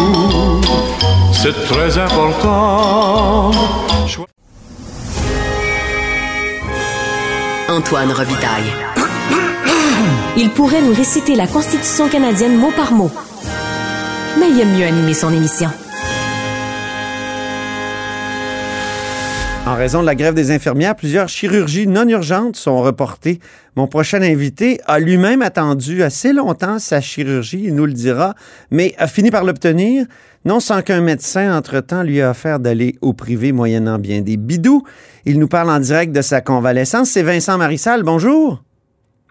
c'est 1.31 1.53
très 1.67 1.97
important. 1.97 3.51
Antoine 7.69 8.11
Robitaille. 8.11 8.73
Il 10.35 10.49
pourrait 10.49 10.81
nous 10.81 10.93
réciter 10.93 11.35
la 11.35 11.47
Constitution 11.47 12.09
canadienne 12.09 12.57
mot 12.57 12.71
par 12.75 12.91
mot. 12.91 13.09
Mais 14.39 14.49
il 14.49 14.59
aime 14.61 14.77
mieux 14.77 14.85
animer 14.85 15.13
son 15.13 15.31
émission. 15.33 15.69
En 19.67 19.75
raison 19.75 20.01
de 20.01 20.07
la 20.07 20.15
grève 20.15 20.33
des 20.33 20.51
infirmières, 20.51 20.95
plusieurs 20.95 21.29
chirurgies 21.29 21.85
non 21.85 22.07
urgentes 22.07 22.55
sont 22.55 22.81
reportées. 22.81 23.39
Mon 23.75 23.87
prochain 23.87 24.21
invité 24.21 24.81
a 24.87 24.99
lui-même 24.99 25.43
attendu 25.43 26.01
assez 26.01 26.33
longtemps 26.33 26.79
sa 26.79 26.99
chirurgie, 26.99 27.65
il 27.65 27.75
nous 27.75 27.85
le 27.85 27.93
dira, 27.93 28.33
mais 28.71 28.95
a 28.97 29.05
fini 29.05 29.29
par 29.29 29.43
l'obtenir, 29.43 30.07
non 30.45 30.59
sans 30.59 30.81
qu'un 30.81 31.01
médecin, 31.01 31.55
entre-temps, 31.55 32.01
lui 32.01 32.21
a 32.21 32.31
offert 32.31 32.59
d'aller 32.59 32.95
au 33.01 33.13
privé 33.13 33.51
moyennant 33.51 33.99
bien 33.99 34.21
des 34.21 34.37
bidous. 34.37 34.83
Il 35.25 35.39
nous 35.39 35.47
parle 35.47 35.69
en 35.69 35.79
direct 35.79 36.11
de 36.11 36.21
sa 36.21 36.41
convalescence. 36.41 37.09
C'est 37.09 37.23
Vincent 37.23 37.57
Marissal. 37.59 38.01
Bonjour. 38.01 38.63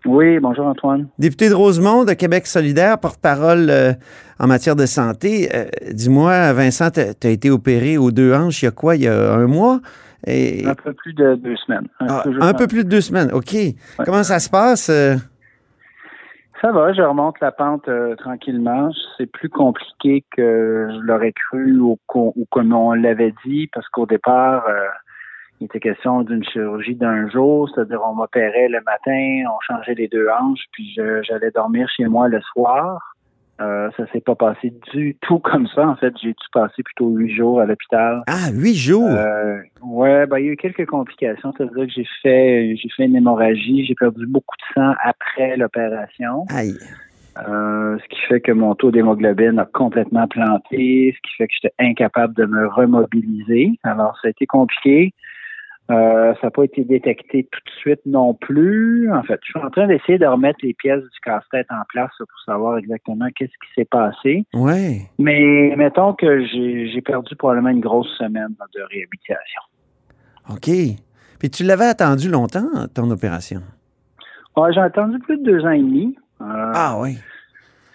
Oui, 0.07 0.39
bonjour 0.39 0.67
Antoine. 0.67 1.09
Député 1.19 1.51
de 1.51 1.55
Rosemont 1.55 2.05
de 2.05 2.15
Québec 2.15 2.47
solidaire, 2.47 2.99
porte-parole 2.99 3.69
euh, 3.69 3.93
en 4.41 4.47
matière 4.47 4.75
de 4.75 4.87
santé. 4.87 5.49
Euh, 5.55 5.67
dis-moi, 5.93 6.53
Vincent, 6.55 6.91
tu 6.91 7.01
as 7.01 7.31
été 7.31 7.51
opéré 7.51 7.99
aux 7.99 8.11
deux 8.11 8.35
hanches 8.35 8.63
il 8.63 8.65
y 8.65 8.69
a 8.69 8.73
quoi, 8.73 8.97
il 8.97 9.03
y 9.03 9.09
a 9.09 9.35
un 9.35 9.47
mois? 9.47 9.81
Et... 10.27 10.67
Un 10.67 10.75
peu 10.75 10.93
plus 10.93 11.13
de 11.13 11.35
deux 11.37 11.57
semaines. 11.57 11.89
Un, 12.01 12.07
ah, 12.09 12.21
peu, 12.25 12.39
un 12.41 12.55
peu, 12.55 12.67
plus 12.67 12.85
de 12.85 12.89
deux 12.89 13.01
semaines, 13.01 13.31
OK. 13.33 13.55
Comment 14.05 14.23
ça 14.23 14.39
se 14.39 14.51
passe? 14.51 14.89
euh? 14.91 15.17
Ça 16.61 16.73
va, 16.73 16.93
je 16.93 17.01
remonte 17.01 17.41
la 17.41 17.53
pente 17.53 17.89
euh, 17.89 18.15
tranquillement. 18.17 18.91
C'est 19.17 19.31
plus 19.31 19.49
compliqué 19.49 20.25
que 20.37 20.89
je 20.91 20.99
l'aurais 21.01 21.33
cru 21.33 21.79
ou, 21.79 21.99
ou 22.15 22.47
comme 22.51 22.73
on 22.75 22.93
l'avait 22.93 23.35
dit, 23.47 23.69
parce 23.73 23.89
qu'au 23.89 24.05
départ, 24.05 24.67
euh, 24.69 24.87
il 25.61 25.67
était 25.67 25.81
question 25.81 26.23
d'une 26.23 26.45
chirurgie 26.45 26.95
d'un 26.95 27.29
jour, 27.31 27.71
c'est-à-dire 27.75 28.01
on 28.07 28.15
m'opérait 28.15 28.69
le 28.69 28.81
matin, 28.85 29.51
on 29.55 29.59
changeait 29.75 29.95
les 29.95 30.09
deux 30.09 30.29
hanches, 30.29 30.65
puis 30.73 30.93
je- 30.97 31.23
j'allais 31.23 31.51
dormir 31.51 31.89
chez 31.95 32.07
moi 32.07 32.29
le 32.29 32.41
soir. 32.53 33.10
Euh, 33.61 33.91
ça 33.97 34.07
s'est 34.13 34.21
pas 34.21 34.35
passé 34.35 34.73
du 34.93 35.17
tout 35.21 35.39
comme 35.39 35.67
ça. 35.69 35.87
En 35.87 35.97
fait, 35.97 36.15
j'ai 36.23 36.31
dû 36.31 36.47
passer 36.53 36.83
plutôt 36.83 37.09
huit 37.11 37.35
jours 37.35 37.61
à 37.61 37.67
l'hôpital. 37.67 38.23
Ah, 38.27 38.51
huit 38.53 38.75
jours? 38.75 39.11
Euh, 39.11 39.59
ouais, 39.83 40.27
ben, 40.27 40.39
il 40.39 40.47
y 40.47 40.49
a 40.49 40.53
eu 40.53 40.57
quelques 40.57 40.87
complications. 40.87 41.53
C'est-à-dire 41.57 41.87
que 41.87 41.93
j'ai 41.93 42.07
fait, 42.23 42.77
j'ai 42.77 42.89
fait 42.97 43.05
une 43.05 43.17
hémorragie. 43.17 43.85
J'ai 43.85 43.95
perdu 43.95 44.27
beaucoup 44.27 44.57
de 44.57 44.75
sang 44.75 44.95
après 45.05 45.57
l'opération. 45.57 46.47
Aïe. 46.49 46.75
Euh, 47.49 47.97
ce 47.99 48.09
qui 48.09 48.21
fait 48.29 48.41
que 48.41 48.53
mon 48.53 48.75
taux 48.75 48.91
d'hémoglobine 48.91 49.59
a 49.59 49.65
complètement 49.67 50.27
planté, 50.27 51.15
ce 51.15 51.29
qui 51.29 51.37
fait 51.37 51.47
que 51.47 51.55
j'étais 51.61 51.75
incapable 51.79 52.35
de 52.35 52.47
me 52.47 52.67
remobiliser. 52.67 53.79
Alors, 53.83 54.19
ça 54.21 54.29
a 54.29 54.31
été 54.31 54.47
compliqué. 54.47 55.13
Euh, 55.91 56.35
ça 56.35 56.47
n'a 56.47 56.51
pas 56.51 56.65
été 56.65 56.85
détecté 56.85 57.49
tout 57.51 57.61
de 57.65 57.71
suite 57.79 58.01
non 58.07 58.35
plus. 58.35 59.11
En 59.13 59.23
fait, 59.23 59.41
je 59.43 59.51
suis 59.51 59.59
en 59.59 59.71
train 59.71 59.89
d'essayer 59.89 60.19
de 60.19 60.27
remettre 60.27 60.61
les 60.63 60.73
pièces 60.75 61.03
du 61.03 61.21
casse-tête 61.25 61.67
en 61.71 61.83
place 61.89 62.13
pour 62.19 62.41
savoir 62.47 62.79
exactement 62.79 63.27
qu'est-ce 63.35 63.51
qui 63.51 63.75
s'est 63.75 63.89
passé. 63.91 64.45
Ouais. 64.55 65.03
Mais 65.19 65.75
mettons 65.77 66.15
que 66.15 66.45
j'ai 66.47 67.03
perdu 67.03 67.35
probablement 67.35 67.71
une 67.71 67.81
grosse 67.81 68.11
semaine 68.19 68.55
de 68.75 68.83
réhabilitation. 68.83 69.63
OK. 70.49 70.71
Puis 71.39 71.51
tu 71.51 71.65
l'avais 71.65 71.87
attendu 71.87 72.29
longtemps, 72.29 72.69
ton 72.95 73.11
opération? 73.11 73.61
J'ai 74.75 74.81
attendu 74.81 75.19
plus 75.21 75.39
de 75.39 75.45
deux 75.45 75.65
ans 75.65 75.71
et 75.71 75.79
demi. 75.79 76.17
Euh, 76.43 76.73
Ah 76.75 76.99
oui. 77.01 77.17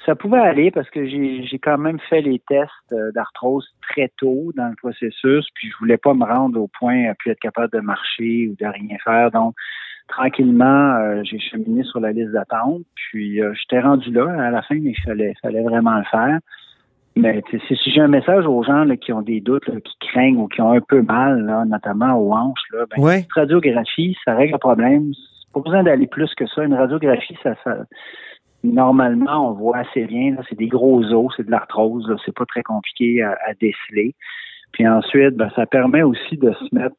Ça 0.06 0.16
pouvait 0.16 0.40
aller 0.40 0.70
parce 0.72 0.90
que 0.90 1.06
j'ai 1.08 1.44
j'ai 1.44 1.58
quand 1.58 1.78
même 1.78 2.00
fait 2.00 2.22
les 2.22 2.40
tests 2.40 2.70
euh, 2.92 3.12
d'arthrose 3.14 3.68
très 3.90 4.12
tôt 4.18 4.52
dans 4.56 4.68
le 4.68 4.76
processus, 4.76 5.48
puis 5.56 5.70
je 5.70 5.78
voulais 5.80 5.98
pas 5.98 6.14
me 6.14 6.24
rendre 6.24 6.60
au 6.62 6.68
point 6.68 7.10
à 7.10 7.16
plus 7.16 7.32
être 7.32 7.40
capable 7.40 7.74
de 7.74 7.80
marcher 7.80 8.50
ou 8.50 8.56
de 8.56 8.66
rien 8.66 8.98
faire. 9.04 9.32
Donc, 9.32 9.56
tranquillement, 10.08 10.96
euh, 10.96 11.22
j'ai 11.24 11.40
cheminé 11.40 11.84
sur 11.84 12.00
la 12.00 12.12
liste 12.12 12.32
d'attente, 12.32 12.84
puis 12.96 13.42
euh, 13.42 13.54
j'étais 13.56 13.80
rendu 13.80 14.12
là 14.12 14.28
à 14.40 14.52
la 14.52 14.62
fin, 14.62 14.76
mais 14.76 14.92
il 14.92 15.02
fallait, 15.04 15.34
fallait 15.42 15.64
vraiment 15.64 15.98
le 15.98 16.06
faire. 16.06 16.40
Mais 17.16 17.42
tu 17.50 17.60
sais, 17.60 17.76
si 17.76 17.92
j'ai 17.92 18.02
un 18.02 18.10
message 18.10 18.46
aux 18.46 18.62
gens 18.64 18.84
là, 18.84 18.98
qui 18.98 19.14
ont 19.14 19.22
des 19.22 19.40
doutes, 19.40 19.68
là, 19.68 19.80
qui 19.80 19.96
craignent 20.10 20.38
ou 20.38 20.48
qui 20.48 20.62
ont 20.62 20.74
un 20.74 20.82
peu 20.82 21.02
mal, 21.02 21.46
là, 21.46 21.64
notamment 21.66 22.14
aux 22.20 22.34
hanches, 22.34 22.66
là, 22.74 22.86
ben, 22.92 23.02
Ouais. 23.02 23.20
une 23.20 23.26
radiographie, 23.34 24.18
ça 24.26 24.36
règle 24.36 24.54
le 24.54 24.60
problème. 24.60 25.14
C'est 25.14 25.54
pas 25.54 25.62
besoin 25.62 25.84
d'aller 25.84 26.08
plus 26.08 26.34
que 26.36 26.46
ça. 26.48 26.64
Une 26.64 26.74
radiographie, 26.74 27.38
ça, 27.42 27.56
ça 27.64 27.78
normalement, 28.74 29.50
on 29.50 29.54
voit 29.54 29.78
assez 29.78 30.06
bien. 30.06 30.36
là, 30.36 30.42
C'est 30.50 30.58
des 30.58 30.68
gros 30.68 31.04
os, 31.04 31.34
c'est 31.38 31.46
de 31.46 31.52
l'arthrose. 31.52 32.14
C'est 32.26 32.36
pas 32.36 32.46
très 32.46 32.64
compliqué 32.64 33.22
à, 33.22 33.38
à 33.48 33.54
déceler. 33.60 34.16
Puis 34.72 34.88
ensuite, 34.88 35.36
ben, 35.36 35.50
ça 35.56 35.66
permet 35.66 36.04
aussi 36.04 36.38
de 36.38 36.52
se 36.52 36.76
mettre 36.76 36.96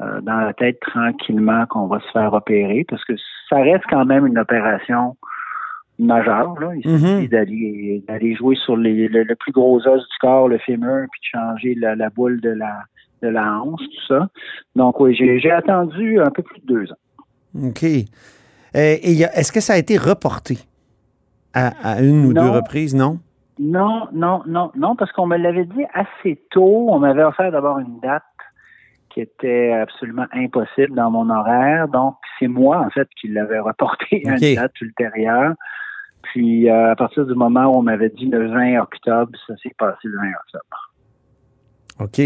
euh, 0.00 0.20
dans 0.22 0.40
la 0.40 0.52
tête 0.52 0.80
tranquillement 0.80 1.66
qu'on 1.66 1.86
va 1.86 2.00
se 2.00 2.10
faire 2.12 2.32
opérer 2.32 2.84
parce 2.88 3.04
que 3.04 3.12
ça 3.48 3.56
reste 3.56 3.84
quand 3.88 4.04
même 4.04 4.26
une 4.26 4.38
opération 4.38 5.16
majeure. 5.98 6.58
Là. 6.58 6.72
Il 6.74 6.82
suffit 6.82 7.28
d'aller 7.28 8.02
d'aller 8.08 8.34
jouer 8.34 8.56
sur 8.56 8.76
les, 8.76 9.08
le, 9.08 9.22
le 9.22 9.34
plus 9.36 9.52
gros 9.52 9.86
os 9.86 10.00
du 10.00 10.18
corps, 10.20 10.48
le 10.48 10.58
fémur, 10.58 11.06
puis 11.12 11.20
de 11.20 11.38
changer 11.38 11.74
la, 11.74 11.94
la 11.94 12.08
boule 12.10 12.40
de 12.40 12.50
la 12.50 12.80
de 13.22 13.28
la 13.28 13.60
hanche, 13.60 13.80
tout 13.82 14.06
ça. 14.08 14.28
Donc 14.74 14.98
oui, 14.98 15.14
j'ai 15.14 15.50
attendu 15.50 16.18
un 16.18 16.30
peu 16.30 16.42
plus 16.42 16.60
de 16.60 16.66
deux 16.66 16.92
ans. 16.92 17.66
OK. 17.68 17.84
Euh, 17.84 18.96
est-ce 19.02 19.52
que 19.52 19.60
ça 19.60 19.74
a 19.74 19.76
été 19.76 19.98
reporté? 19.98 20.56
À, 21.54 21.68
à 21.82 22.00
une 22.00 22.26
ou 22.26 22.32
Non. 22.32 22.42
deux 22.44 22.50
reprises, 22.50 22.94
non? 22.94 23.18
Non, 23.58 24.08
non, 24.12 24.42
non, 24.46 24.72
non, 24.74 24.96
parce 24.96 25.12
qu'on 25.12 25.26
me 25.26 25.36
l'avait 25.36 25.66
dit 25.66 25.84
assez 25.92 26.40
tôt. 26.50 26.86
On 26.90 26.98
m'avait 26.98 27.24
offert 27.24 27.52
d'abord 27.52 27.78
une 27.78 28.00
date 28.00 28.22
qui 29.10 29.20
était 29.20 29.72
absolument 29.72 30.26
impossible 30.32 30.94
dans 30.94 31.10
mon 31.10 31.28
horaire. 31.28 31.88
Donc, 31.88 32.16
c'est 32.38 32.48
moi, 32.48 32.78
en 32.80 32.90
fait, 32.90 33.08
qui 33.20 33.28
l'avais 33.28 33.58
reporté 33.58 34.22
à 34.26 34.36
une 34.36 34.54
date 34.54 34.80
ultérieure. 34.80 35.54
Puis, 36.22 36.70
euh, 36.70 36.92
à 36.92 36.96
partir 36.96 37.26
du 37.26 37.34
moment 37.34 37.64
où 37.66 37.78
on 37.78 37.82
m'avait 37.82 38.10
dit 38.10 38.26
le 38.26 38.48
20 38.50 38.80
octobre, 38.80 39.32
ça 39.46 39.54
s'est 39.62 39.74
passé 39.76 39.98
le 40.04 40.18
20 40.18 40.28
octobre. 40.28 40.92
OK. 41.98 42.20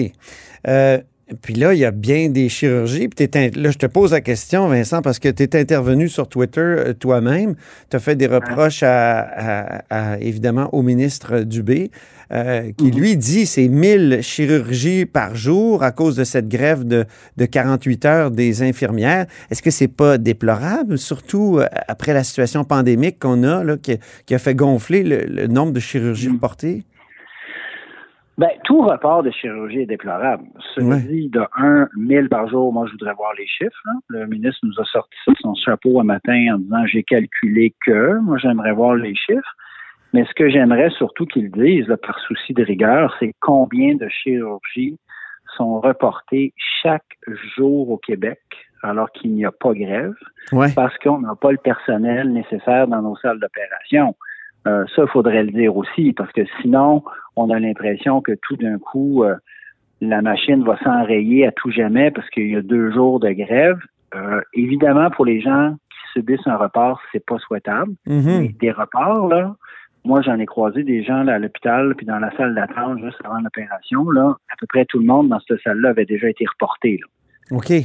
Euh, 0.69 0.99
puis 1.43 1.55
là, 1.55 1.73
il 1.73 1.79
y 1.81 1.85
a 1.87 1.91
bien 1.91 2.29
des 2.29 2.49
chirurgies. 2.49 3.09
Puis 3.09 3.27
t'es 3.29 3.39
in- 3.39 3.61
là, 3.61 3.71
je 3.71 3.79
te 3.79 3.87
pose 3.87 4.13
la 4.13 4.21
question, 4.21 4.69
Vincent, 4.69 5.01
parce 5.03 5.19
que 5.19 5.29
tu 5.29 5.43
es 5.43 5.57
intervenu 5.57 6.09
sur 6.09 6.29
Twitter 6.29 6.61
euh, 6.61 6.93
toi-même. 6.93 7.55
Tu 7.91 7.97
as 7.97 8.01
fait 8.01 8.15
des 8.17 8.27
reproches 8.27 8.83
à, 8.83 9.21
à- 9.21 9.83
à, 10.13 10.19
évidemment 10.21 10.69
au 10.75 10.83
ministre 10.83 11.41
Dubé, 11.41 11.91
euh, 12.33 12.71
qui 12.77 12.91
lui 12.91 13.17
dit 13.17 13.47
c'est 13.47 13.69
1000 13.69 14.19
chirurgies 14.23 15.07
par 15.07 15.35
jour 15.35 15.83
à 15.83 15.93
cause 15.93 16.17
de 16.17 16.25
cette 16.25 16.49
grève 16.49 16.85
de, 16.85 17.05
de 17.37 17.45
48 17.47 18.05
heures 18.05 18.31
des 18.31 18.63
infirmières. 18.63 19.27
Est-ce 19.51 19.63
que 19.63 19.71
c'est 19.71 19.89
pas 19.89 20.19
déplorable, 20.19 20.99
surtout 20.99 21.59
euh, 21.59 21.67
après 21.89 22.13
la 22.13 22.23
situation 22.25 22.65
pandémique 22.65 23.19
qu'on 23.19 23.45
a, 23.45 23.65
là, 23.65 23.77
qui, 23.79 23.97
qui 24.27 24.35
a 24.35 24.39
fait 24.39 24.55
gonfler 24.55 25.03
le, 25.03 25.25
le 25.27 25.47
nombre 25.47 25.73
de 25.73 25.81
chirurgies 25.81 26.29
reportées? 26.29 26.85
Ben, 28.37 28.51
tout 28.65 28.81
report 28.83 29.23
de 29.23 29.31
chirurgie 29.31 29.81
est 29.83 29.87
déplorable. 29.87 30.45
Cela 30.75 30.97
dit, 30.99 31.29
de 31.29 31.43
1 31.57 31.89
1000 31.97 32.29
par 32.29 32.49
jour, 32.49 32.73
moi, 32.73 32.85
je 32.87 32.93
voudrais 32.93 33.15
voir 33.15 33.33
les 33.39 33.47
chiffres. 33.47 33.81
là. 33.87 33.93
Le 34.09 34.27
ministre 34.27 34.59
nous 34.65 34.81
a 34.81 34.85
sorti 34.87 35.15
ça 35.25 35.31
de 35.33 35.37
son 35.39 35.55
chapeau 35.55 36.01
un 36.01 36.05
matin 36.05 36.55
en 36.55 36.59
disant 36.59 36.85
j'ai 36.87 37.05
calculé 37.05 37.75
que. 37.87 38.19
Moi, 38.19 38.39
j'aimerais 38.39 38.73
voir 38.73 38.97
les 38.97 39.15
chiffres. 39.15 39.55
Mais 40.13 40.25
ce 40.27 40.35
que 40.35 40.49
j'aimerais 40.49 40.91
surtout 40.91 41.27
qu'ils 41.27 41.51
disent, 41.51 41.87
là, 41.89 41.97
par 41.97 42.19
souci 42.21 42.55
de 42.55 42.65
rigueur, 42.65 43.15
c'est 43.21 43.33
combien 43.41 43.95
de 43.95 44.09
chirurgies 44.09 44.99
sont 45.57 45.81
reportées 45.81 46.53
chaque 46.83 47.17
jour 47.57 47.91
au 47.91 47.99
Québec 47.99 48.41
alors 48.83 49.11
qu'il 49.13 49.33
n'y 49.33 49.45
a 49.45 49.53
pas 49.53 49.73
grève 49.73 50.15
Ouais. 50.53 50.69
parce 50.75 50.97
qu'on 50.99 51.21
n'a 51.21 51.35
pas 51.41 51.53
le 51.53 51.59
personnel 51.59 52.33
nécessaire 52.33 52.87
dans 52.89 53.01
nos 53.03 53.17
salles 53.17 53.41
d'opération. 53.41 54.15
Euh, 54.67 54.85
ça, 54.95 55.03
il 55.03 55.09
faudrait 55.09 55.43
le 55.45 55.51
dire 55.53 55.77
aussi, 55.77 56.13
parce 56.13 56.33
que 56.33 56.43
sinon, 56.61 57.03
on 57.37 57.51
a 57.51 57.59
l'impression 57.59 58.21
que 58.21 58.33
tout 58.43 58.57
d'un 58.57 58.79
coup, 58.79 59.23
euh, 59.25 59.35
la 60.01 60.23
machine 60.23 60.65
va 60.65 60.79
s'enrayer 60.83 61.47
à 61.47 61.53
tout 61.53 61.71
jamais 61.71 62.11
parce 62.11 62.29
qu'il 62.31 62.49
y 62.51 62.57
a 62.57 62.63
deux 62.63 62.91
jours 62.93 63.21
de 63.21 63.31
grève. 63.31 63.79
Euh, 64.15 64.41
évidemment, 64.55 65.11
pour 65.11 65.25
les 65.27 65.41
gens 65.41 65.75
qui 65.91 66.19
subissent 66.21 66.47
un 66.47 66.57
report, 66.57 67.01
c'est 67.13 67.25
pas 67.25 67.39
souhaitable. 67.39 67.93
Mais 68.41 68.49
des 68.61 68.71
reports, 68.71 69.29
là, 69.29 69.55
moi, 70.07 70.21
j'en 70.23 70.39
ai 70.39 70.47
croisé 70.47 70.83
des 70.83 71.03
gens 71.03 71.23
là, 71.25 71.35
à 71.35 71.39
l'hôpital, 71.39 71.95
puis 71.97 72.05
dans 72.07 72.19
la 72.19 72.31
salle 72.37 72.55
d'attente 72.55 72.99
juste 73.03 73.19
avant 73.25 73.41
l'opération, 73.41 74.11
là, 74.11 74.37
à 74.53 74.57
peu 74.59 74.67
près 74.67 74.85
tout 74.85 74.99
le 74.99 75.07
monde 75.07 75.29
dans 75.29 75.41
cette 75.41 75.61
salle-là 75.63 75.91
avait 75.91 76.05
déjà 76.05 76.29
été 76.29 76.45
reporté. 76.47 77.01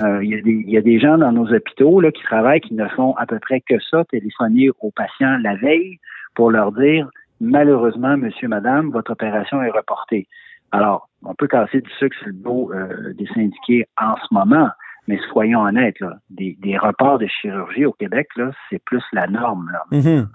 Euh, 0.02 0.24
Il 0.24 0.30
y, 0.30 0.36
a 0.36 0.42
des- 0.42 0.52
il 0.52 0.70
y 0.70 0.78
a 0.78 0.82
des 0.82 1.00
gens 1.00 1.18
dans 1.18 1.32
nos 1.34 1.52
hôpitaux 1.54 2.00
là, 2.00 2.12
qui 2.12 2.24
travaillent 2.24 2.62
qui 2.62 2.74
ne 2.74 2.88
font 2.89 3.13
à 3.15 3.26
peu 3.26 3.39
près 3.39 3.60
que 3.62 3.80
ça, 3.89 4.04
téléphoner 4.06 4.70
aux 4.80 4.92
patients 4.92 5.38
la 5.42 5.56
veille 5.56 5.98
pour 6.39 6.52
leur 6.52 6.71
dire 6.71 7.10
malheureusement, 7.41 8.15
monsieur, 8.15 8.47
madame, 8.47 8.91
votre 8.91 9.12
opération 9.12 9.62
est 9.62 9.71
reportée. 9.71 10.25
Alors, 10.71 11.10
on 11.21 11.36
peut 11.36 11.49
casser 11.49 11.82
du 11.82 11.89
sucre 11.99 12.15
sur 12.17 12.28
le 12.28 12.34
dos 12.34 12.71
euh, 12.73 13.13
des 13.17 13.28
syndiqués 13.36 13.86
en 13.99 14.15
ce 14.15 14.34
moment, 14.34 14.69
Mais 15.10 15.19
soyons 15.34 15.63
honnêtes, 15.63 15.99
là, 15.99 16.13
des, 16.30 16.78
reports 16.78 17.19
de 17.19 17.28
chirurgie 17.28 17.86
au 17.86 17.91
Québec, 17.91 18.30
c'est 18.69 18.82
plus 18.86 19.04
la 19.12 19.28
norme. 19.28 19.69
Mhm. 19.91 20.30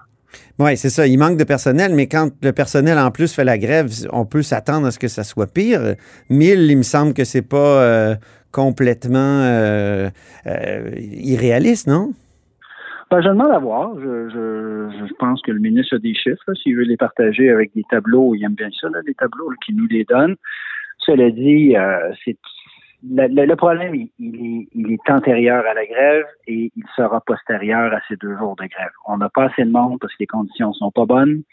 Oui, 0.59 0.77
c'est 0.77 0.91
ça. 0.91 1.07
Il 1.07 1.17
manque 1.17 1.37
de 1.37 1.43
personnel, 1.43 1.95
mais 1.95 2.05
quand 2.05 2.29
le 2.43 2.51
personnel 2.51 2.99
en 2.99 3.09
plus 3.09 3.33
fait 3.33 3.43
la 3.43 3.57
grève, 3.57 3.87
on 4.11 4.27
peut 4.27 4.43
s'attendre 4.43 4.85
à 4.85 4.91
ce 4.91 4.99
que 4.99 5.07
ça 5.07 5.23
soit 5.23 5.51
pire. 5.51 5.95
1000, 6.29 6.69
il 6.69 6.77
me 6.77 6.83
semble 6.83 7.15
que 7.15 7.23
c'est 7.23 7.47
pas 7.49 7.81
euh, 7.81 8.15
complètement 8.51 9.41
euh, 9.41 10.11
irréaliste, 10.45 11.87
non? 11.87 12.11
Ben, 13.11 13.21
je 13.21 13.29
demande 13.29 13.51
à 13.51 13.59
voir. 13.59 13.93
Je, 13.99 14.29
je, 14.29 15.05
je 15.07 15.13
pense 15.15 15.41
que 15.43 15.51
le 15.51 15.59
ministre 15.59 15.95
a 15.95 15.99
des 15.99 16.15
chiffres. 16.15 16.53
S'il 16.55 16.75
veut 16.75 16.83
les 16.83 16.97
partager 16.97 17.49
avec 17.49 17.73
des 17.75 17.83
tableaux, 17.89 18.33
il 18.35 18.43
aime 18.43 18.55
bien 18.55 18.69
ça, 18.79 18.89
là, 18.89 18.99
les 19.05 19.13
tableaux, 19.13 19.49
là, 19.49 19.55
nous 19.69 19.87
les 19.87 20.03
donne. 20.05 20.35
Cela 20.99 21.29
dit, 21.29 21.75
euh, 21.77 22.11
c'est 22.23 22.37
le, 23.07 23.27
le- 23.45 23.55
problème, 23.55 23.93
il, 23.93 24.09
il 24.17 24.35
est, 24.35 24.67
il 24.73 24.91
est 24.93 25.09
antérieur 25.11 25.63
à 25.67 25.75
la 25.75 25.85
grève 25.85 26.25
et 26.47 26.71
il 26.75 26.83
sera 26.95 27.21
postérieur 27.21 27.93
à 27.93 27.99
ces 28.07 28.15
deux 28.15 28.35
jours 28.37 28.55
de 28.55 28.65
grève. 28.65 28.91
On 29.07 29.17
n'a 29.17 29.29
pas 29.29 29.45
assez 29.45 29.63
de 29.63 29.69
monde 29.69 29.99
parce 29.99 30.11
que 30.13 30.19
les 30.21 30.27
conditions 30.27 30.73
sont 30.73 30.89
pas 30.89 31.05
bonnes. 31.05 31.43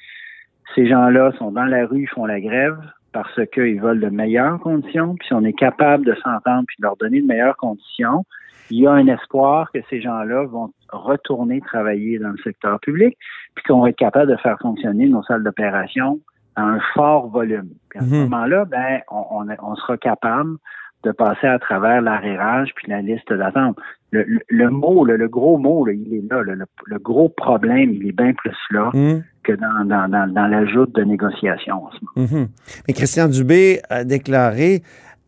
Ces 0.74 0.86
gens-là 0.86 1.32
sont 1.38 1.52
dans 1.52 1.64
la 1.66 1.86
rue, 1.86 2.06
font 2.06 2.24
la 2.24 2.40
grève 2.40 2.78
parce 3.12 3.38
qu'ils 3.52 3.80
veulent 3.82 4.00
de 4.00 4.08
meilleures 4.08 4.58
conditions. 4.60 5.14
Puis 5.16 5.26
si 5.26 5.34
on 5.34 5.44
est 5.44 5.52
capable 5.52 6.06
de 6.06 6.14
s'entendre 6.14 6.64
puis 6.66 6.76
de 6.78 6.84
leur 6.84 6.96
donner 6.96 7.20
de 7.20 7.26
meilleures 7.26 7.58
conditions, 7.58 8.24
il 8.70 8.80
y 8.80 8.86
a 8.86 8.92
un 8.92 9.06
espoir 9.06 9.70
que 9.72 9.78
ces 9.90 10.00
gens-là 10.00 10.44
vont 10.44 10.70
retourner 10.90 11.60
travailler 11.60 12.18
dans 12.18 12.30
le 12.30 12.38
secteur 12.38 12.78
public, 12.80 13.16
puis 13.54 13.64
qu'on 13.64 13.80
va 13.80 13.90
être 13.90 13.96
capable 13.96 14.30
de 14.30 14.36
faire 14.36 14.58
fonctionner 14.60 15.08
nos 15.08 15.22
salles 15.24 15.42
d'opération 15.44 16.20
à 16.56 16.62
un 16.62 16.80
fort 16.94 17.28
volume. 17.28 17.68
Puis 17.90 17.98
à 17.98 18.02
ce 18.02 18.14
Mhm. 18.14 18.20
moment-là, 18.22 18.64
ben, 18.66 19.00
on, 19.10 19.24
on, 19.30 19.46
on 19.62 19.74
sera 19.76 19.96
capable 19.96 20.56
de 21.04 21.10
passer 21.10 21.46
à 21.48 21.58
travers 21.58 22.00
l'arrérage 22.00 22.70
puis 22.76 22.88
la 22.90 23.00
liste 23.02 23.32
d'attente. 23.32 23.76
Le, 24.12 24.22
le, 24.24 24.40
le 24.48 24.70
mot, 24.70 25.04
le, 25.04 25.16
le 25.16 25.26
gros 25.28 25.56
mot, 25.58 25.84
là, 25.86 25.92
il 25.92 26.14
est 26.14 26.30
là. 26.30 26.42
Le, 26.42 26.98
gros 26.98 27.28
problème, 27.30 27.90
il 27.94 28.06
est 28.06 28.12
bien 28.12 28.32
plus 28.34 28.56
là 28.70 28.90
Mhm. 28.94 29.24
que 29.42 29.52
dans, 29.52 29.84
dans, 29.86 30.08
dans, 30.08 30.32
dans 30.32 30.46
l'ajout 30.46 30.86
de 30.86 31.02
négociations 31.02 31.86
en 31.86 31.90
ce 31.90 31.98
moment. 32.16 32.28
Mhm. 32.42 32.48
Mais 32.86 32.94
Christian 32.94 33.26
Dubé 33.28 33.80
a 33.90 34.04
déclaré 34.04 34.82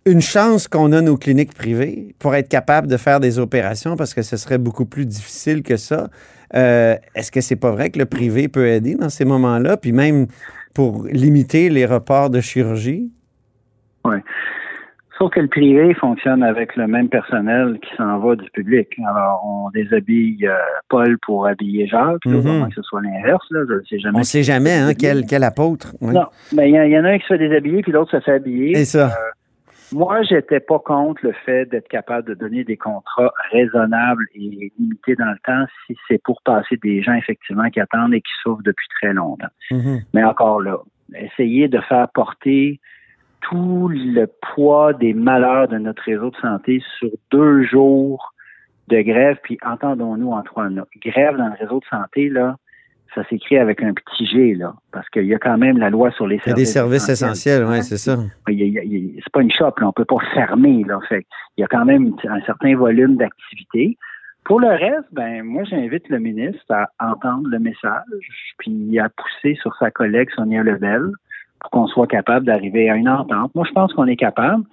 une 0.07 0.21
chance 0.21 0.69
qu'on 0.69 0.93
a 0.93 1.01
nos 1.01 1.17
cliniques 1.17 1.55
privées 1.55 2.15
pour 2.19 2.35
être 2.35 2.49
capable 2.49 2.87
de 2.89 2.97
faire 2.97 3.21
des 3.21 3.39
opérations 3.39 3.97
parce 3.97 4.13
que 4.15 4.23
ce 4.23 4.37
serait 4.37 4.59
beaucoup 4.59 4.85
plus 4.85 5.07
difficile 5.07 5.63
que 5.63 5.77
ça. 5.77 6.09
Euh, 6.55 6.97
Est-ce 7.15 7.33
que 7.33 7.41
c'est 7.41 7.57
pas 7.57 7.71
vrai 7.71 7.91
que 7.91 7.99
le 7.99 8.05
privé 8.07 8.49
peut 8.49 8.67
aider 8.67 8.95
dans 8.95 9.09
ces 9.09 9.25
moments-là, 9.25 9.77
puis 9.77 9.93
même 9.93 10.27
pour 10.75 11.07
limiter 11.11 11.71
les 11.71 11.87
reports 11.87 12.31
de 12.31 12.41
chirurgie? 12.41 13.11
Oui. 14.05 14.17
Sauf 15.19 15.31
que 15.31 15.39
le 15.41 15.47
privé 15.49 15.95
fonctionne 15.95 16.43
avec 16.43 16.75
le 16.75 16.89
même 16.89 17.09
personnel 17.09 17.79
qui 17.81 17.97
s'en 17.97 18.19
va 18.19 18.35
du 18.35 18.51
public. 18.51 18.89
Alors, 19.09 19.43
on 19.47 19.71
déshabille 19.71 20.45
euh, 20.47 20.55
Paul 20.89 21.17
pour 21.25 21.47
habiller 21.47 21.87
Jacques, 21.87 22.27
au 22.27 22.43
moins 22.43 22.69
que 22.69 22.75
ce 22.75 22.83
soit 22.83 23.01
l'inverse. 23.01 23.47
Je 23.51 23.57
ne 23.75 23.81
sais 23.89 23.99
jamais. 24.01 24.17
On 24.17 24.19
ne 24.19 24.25
sait 24.25 24.43
jamais 24.43 24.73
hein, 24.75 24.93
quel, 24.99 25.25
quel 25.25 25.45
apôtre. 25.45 25.95
Ouais. 26.01 26.13
Non, 26.13 26.27
mais 26.55 26.69
il 26.69 26.75
y, 26.75 26.81
en- 26.81 26.83
il 26.83 26.91
y 26.91 26.99
en 26.99 27.05
a 27.05 27.11
un 27.11 27.19
qui 27.19 27.23
se 27.23 27.29
fait 27.29 27.39
déshabiller, 27.39 27.83
puis 27.83 27.93
l'autre 27.93 28.11
se 28.11 28.21
fait 28.21 28.33
habiller. 28.33 28.75
C'est 28.75 28.85
ça. 28.87 29.07
Euh, 29.07 29.31
moi, 29.93 30.23
j'étais 30.23 30.61
pas 30.61 30.79
contre 30.79 31.21
le 31.25 31.33
fait 31.33 31.67
d'être 31.67 31.89
capable 31.89 32.29
de 32.29 32.35
donner 32.35 32.65
des 32.65 32.77
contrats 32.77 33.33
raisonnables 33.51 34.27
et 34.35 34.73
limités 34.79 35.15
dans 35.17 35.31
le 35.31 35.39
temps 35.45 35.67
si 35.87 35.97
c'est 36.09 36.23
pour 36.23 36.41
passer 36.43 36.77
des 36.83 37.03
gens 37.03 37.15
effectivement 37.15 37.69
qui 37.71 37.81
attendent 37.81 38.15
et 38.15 38.21
qui 38.21 38.33
souffrent 38.43 38.63
depuis 38.63 38.89
très 39.01 39.13
longtemps. 39.13 39.49
Mhm. 39.71 40.03
Mais 40.15 40.25
encore 40.25 40.61
là, 40.61 40.79
essayer 41.15 41.69
de 41.69 41.81
faire 41.81 42.09
porter 42.09 42.81
tout 43.41 43.89
le 43.89 44.27
poids 44.55 44.93
des 44.95 45.13
malheurs 45.13 45.69
de 45.69 45.79
notre 45.79 46.03
réseau 46.03 46.31
de 46.31 46.37
santé 46.37 46.83
sur 46.99 47.11
deux 47.31 47.63
jours 47.65 48.33
de 48.89 49.01
grève, 49.01 49.39
puis 49.43 49.59
entendons-nous 49.65 50.33
en 50.33 50.43
trois 50.43 50.69
notes. 50.69 50.89
Grève 51.03 51.37
dans 51.37 51.49
le 51.49 51.55
réseau 51.59 51.81
de 51.81 51.87
santé, 51.87 52.29
là, 52.29 52.57
ça 53.15 53.25
s'écrit 53.29 53.59
avec 53.59 53.83
un 53.83 53.93
petit 53.93 54.27
G, 54.27 54.55
là, 54.55 54.75
parce 54.93 55.09
qu'il 55.09 55.27
y 55.27 55.35
a 55.35 55.39
quand 55.39 55.59
même 55.59 55.79
la 55.79 55.91
loi 55.91 56.11
sur 56.13 56.27
les 56.27 56.41
Il 56.45 56.49
y 56.49 56.53
a 56.53 56.55
des 56.55 56.65
services 56.65 57.09
essentiels, 57.09 57.65
oui, 57.65 57.83
c'est 57.83 57.97
ça. 57.97 58.19
c'est 58.47 59.33
pas 59.33 59.43
une 59.43 59.53
shop, 59.53 59.73
là, 59.79 59.89
on 59.89 59.93
peut 59.93 60.05
pas 60.05 60.19
fermer. 60.35 60.85
Là, 60.85 60.99
fait, 61.09 61.27
il 61.57 61.61
y 61.63 61.65
a 61.65 61.69
quand 61.69 61.85
même 61.85 62.15
un 62.29 62.41
certain 62.43 62.77
volume 62.77 63.17
d'activité. 63.17 63.97
Pour 64.45 64.61
le 64.61 64.69
reste, 64.69 65.09
ben 65.13 65.43
moi 65.43 65.65
j'invite 65.65 66.07
le 66.11 66.19
ministre 66.19 66.65
à 66.71 66.89
entendre 67.01 67.49
le 67.49 67.59
message, 67.59 68.53
puis 68.59 68.99
à 68.99 69.09
pousser 69.09 69.59
sur 69.63 69.75
sa 69.77 69.91
collègue 69.91 70.29
Sonia 70.35 70.63
Lebel 70.63 71.13
pour 71.61 71.71
qu'on 71.71 71.87
soit 71.87 72.07
capable 72.07 72.45
d'arriver 72.45 72.91
à 72.91 72.97
une 72.97 73.09
entente. 73.09 73.55
Moi, 73.55 73.65
je 73.67 73.73
pense 73.73 73.93
qu'on 73.95 74.07
est 74.07 74.17
capable. 74.17 74.65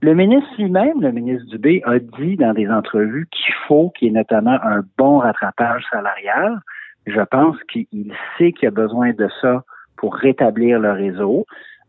Le 0.00 0.14
ministre 0.14 0.48
lui-même, 0.58 1.00
le 1.00 1.12
ministre 1.12 1.46
Dubé, 1.50 1.82
a 1.84 1.98
dit 1.98 2.36
dans 2.36 2.54
des 2.54 2.68
entrevues 2.68 3.26
qu'il 3.30 3.54
faut 3.68 3.90
qu'il 3.90 4.08
y 4.08 4.10
ait 4.10 4.14
notamment 4.14 4.58
un 4.62 4.82
bon 4.96 5.18
rattrapage 5.18 5.84
salarial. 5.90 6.60
Je 7.06 7.20
pense 7.30 7.56
qu'il 7.72 7.86
sait 8.38 8.52
qu'il 8.52 8.64
y 8.64 8.66
a 8.66 8.70
besoin 8.70 9.12
de 9.12 9.28
ça 9.42 9.62
pour 9.96 10.14
rétablir 10.14 10.78
le 10.78 10.92
réseau. 10.92 11.46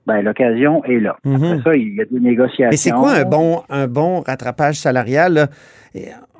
Ben, 0.07 0.21
l'occasion 0.21 0.83
est 0.83 0.99
là. 0.99 1.17
Après 1.25 1.61
ça, 1.63 1.73
il 1.75 1.95
y 1.95 2.01
a 2.01 2.05
des 2.05 2.19
négociations. 2.19 2.65
Mhm. 2.65 2.71
Mais 2.71 2.77
c'est 2.77 2.91
quoi 2.91 3.13
un 3.13 3.23
bon, 3.25 3.63
un 3.69 3.87
bon 3.87 4.19
rattrapage 4.21 4.75
salarial? 4.75 5.33
là? 5.33 5.47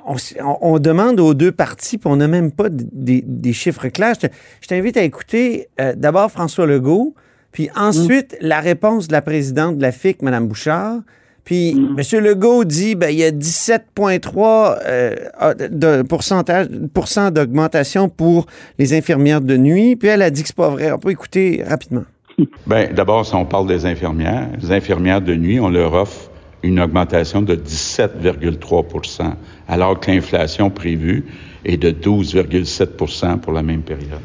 On, 0.08 0.14
on- 0.60 0.78
demande 0.78 1.18
aux 1.18 1.34
deux 1.34 1.50
parties, 1.50 1.98
puis 1.98 2.08
on 2.08 2.14
n'a 2.16 2.28
même 2.28 2.52
pas 2.52 2.68
des, 2.70 3.24
des 3.26 3.52
chiffres 3.52 3.88
clairs. 3.88 4.14
Je 4.20 4.28
te- 4.28 4.32
je 4.60 4.68
t'invite 4.68 4.96
à 4.96 5.02
écouter 5.02 5.66
euh, 5.80 5.94
d'abord 5.96 6.30
François 6.30 6.64
Legault, 6.66 7.14
puis 7.50 7.70
ensuite 7.74 8.36
la 8.40 8.60
réponse 8.60 9.08
de 9.08 9.12
la 9.12 9.20
présidente 9.22 9.78
de 9.78 9.82
la 9.82 9.90
FIC, 9.90 10.22
Mme 10.22 10.46
Bouchard. 10.46 10.98
Puis 11.46 11.70
M. 11.70 12.24
Legault 12.24 12.64
dit 12.64 12.96
ben, 12.96 13.08
il 13.08 13.18
y 13.18 13.24
a 13.24 13.30
17,3 13.30 14.78
euh, 14.84 15.14
de 15.70 16.02
pourcentage, 16.02 16.66
pourcent 16.92 17.30
d'augmentation 17.30 18.08
pour 18.08 18.46
les 18.80 18.94
infirmières 18.94 19.40
de 19.40 19.56
nuit. 19.56 19.94
Puis 19.94 20.08
elle 20.08 20.22
a 20.22 20.30
dit 20.30 20.42
que 20.42 20.48
c'est 20.48 20.56
pas 20.56 20.68
vrai. 20.68 20.90
On 20.90 20.98
peut 20.98 21.12
écouter 21.12 21.62
rapidement. 21.66 22.02
Bien, 22.66 22.88
d'abord, 22.92 23.24
si 23.24 23.34
on 23.36 23.46
parle 23.46 23.68
des 23.68 23.86
infirmières, 23.86 24.48
les 24.60 24.72
infirmières 24.72 25.20
de 25.20 25.36
nuit, 25.36 25.60
on 25.60 25.68
leur 25.68 25.94
offre 25.94 26.30
une 26.64 26.80
augmentation 26.80 27.42
de 27.42 27.54
17,3% 27.54 29.32
alors 29.68 30.00
que 30.00 30.10
l'inflation 30.10 30.68
prévue 30.68 31.26
est 31.64 31.76
de 31.76 31.92
12,7% 31.92 33.38
pour 33.38 33.52
la 33.52 33.62
même 33.62 33.82
période. 33.82 34.20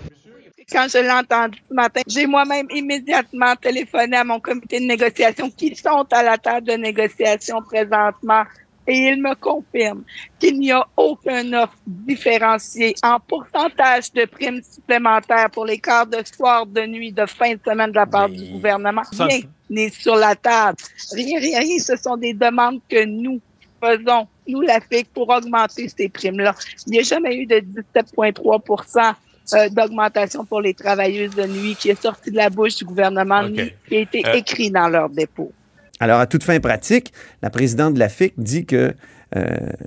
Quand 0.71 0.87
je 0.87 0.99
l'ai 0.99 1.11
entendu 1.11 1.59
ce 1.67 1.73
matin, 1.73 2.01
j'ai 2.07 2.25
moi-même 2.25 2.67
immédiatement 2.73 3.55
téléphoné 3.55 4.17
à 4.17 4.23
mon 4.23 4.39
comité 4.39 4.79
de 4.79 4.85
négociation 4.85 5.49
qui 5.49 5.75
sont 5.75 6.05
à 6.11 6.23
la 6.23 6.37
table 6.37 6.67
de 6.67 6.73
négociation 6.73 7.61
présentement 7.61 8.43
et 8.87 9.09
ils 9.09 9.21
me 9.21 9.35
confirment 9.35 10.03
qu'il 10.39 10.59
n'y 10.59 10.71
a 10.71 10.85
aucun 10.97 11.53
offre 11.53 11.75
différenciée 11.85 12.95
en 13.03 13.19
pourcentage 13.19 14.11
de 14.13 14.25
primes 14.25 14.61
supplémentaires 14.63 15.49
pour 15.51 15.65
les 15.65 15.77
quarts 15.77 16.07
de 16.07 16.17
soir, 16.25 16.65
de 16.65 16.81
nuit, 16.85 17.11
de 17.11 17.25
fin 17.25 17.53
de 17.53 17.59
semaine 17.65 17.91
de 17.91 17.95
la 17.95 18.05
part 18.05 18.29
du 18.29 18.43
gouvernement. 18.45 19.03
Rien 19.17 19.41
n'est 19.69 19.89
sur 19.89 20.15
la 20.15 20.35
table. 20.35 20.77
Rien, 21.11 21.39
rien, 21.39 21.59
rien. 21.59 21.79
Ce 21.79 21.95
sont 21.95 22.17
des 22.17 22.33
demandes 22.33 22.79
que 22.89 23.05
nous 23.05 23.39
faisons, 23.83 24.27
nous, 24.47 24.61
la 24.61 24.79
FIC, 24.79 25.11
pour 25.13 25.29
augmenter 25.29 25.87
ces 25.89 26.09
primes-là. 26.09 26.55
Il 26.87 26.93
n'y 26.93 26.99
a 26.99 27.03
jamais 27.03 27.35
eu 27.35 27.45
de 27.45 27.55
17,3 27.95 29.15
euh, 29.53 29.69
d'augmentation 29.69 30.45
pour 30.45 30.61
les 30.61 30.73
travailleuses 30.73 31.35
de 31.35 31.45
nuit 31.45 31.75
qui 31.75 31.89
est 31.89 32.01
sorti 32.01 32.31
de 32.31 32.37
la 32.37 32.49
bouche 32.49 32.77
du 32.77 32.85
gouvernement, 32.85 33.43
ni 33.43 33.71
qui 33.87 33.97
a 33.97 33.99
été 33.99 34.21
Euh, 34.25 34.33
écrit 34.33 34.71
dans 34.71 34.87
leur 34.87 35.09
dépôt. 35.09 35.51
Alors, 35.99 36.19
à 36.19 36.27
toute 36.27 36.43
fin 36.43 36.59
pratique, 36.59 37.11
la 37.41 37.49
présidente 37.49 37.93
de 37.93 37.99
la 37.99 38.09
FIC 38.09 38.33
dit 38.37 38.65
que 38.65 38.93
euh, 39.35 39.45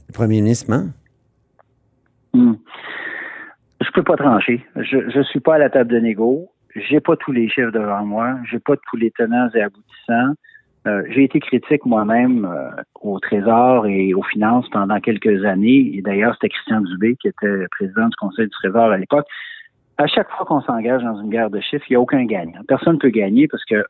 le 0.09 0.13
premier 0.13 0.41
ministre 0.41 0.71
ment. 0.71 0.89
Hmm. 2.33 2.55
Je 3.81 3.91
peux 3.93 4.03
pas 4.03 4.17
trancher. 4.17 4.65
Je 4.77 5.11
je 5.11 5.23
suis 5.23 5.41
pas 5.41 5.57
à 5.57 5.59
la 5.59 5.71
table 5.71 5.93
de 5.93 5.99
négo. 5.99 6.51
J'ai 6.75 7.01
pas 7.01 7.17
tous 7.17 7.33
les 7.33 7.49
chiffres 7.49 7.71
devant 7.71 8.05
moi. 8.05 8.37
J'ai 8.51 8.59
pas 8.59 8.75
tous 8.91 8.97
les 8.97 9.11
tenants 9.11 9.49
et 9.55 9.61
aboutissants. 9.61 10.35
Euh, 10.87 11.03
j'ai 11.09 11.25
été 11.25 11.41
critique 11.41 11.87
moi-même 11.87 12.45
euh, 12.45 12.83
au 13.01 13.19
Trésor 13.19 13.87
et 13.87 14.13
aux 14.13 14.23
finances 14.23 14.69
pendant 14.71 15.01
quelques 15.01 15.45
années. 15.45 15.93
Et 15.95 16.03
d'ailleurs, 16.03 16.35
c'était 16.35 16.51
Christian 16.51 16.83
Dubé 16.83 17.17
qui 17.17 17.29
était 17.29 17.67
président 17.71 18.09
du 18.09 18.17
Conseil 18.17 18.47
du 18.47 18.51
Trésor 18.51 18.91
à 18.91 18.99
l'époque. 18.99 19.27
À 19.99 20.07
chaque 20.07 20.29
fois 20.31 20.45
qu'on 20.47 20.61
s'engage 20.63 21.03
dans 21.03 21.21
une 21.21 21.31
guerre 21.31 21.51
de 21.51 21.61
chiffres, 21.61 21.85
il 21.89 21.93
n'y 21.93 21.97
a 21.97 22.01
aucun 22.01 22.25
gagnant. 22.25 22.61
Personne 22.67 22.95
ne 22.95 22.99
peut 22.99 23.11
gagner 23.11 23.47
parce 23.49 23.65
que 23.65 23.85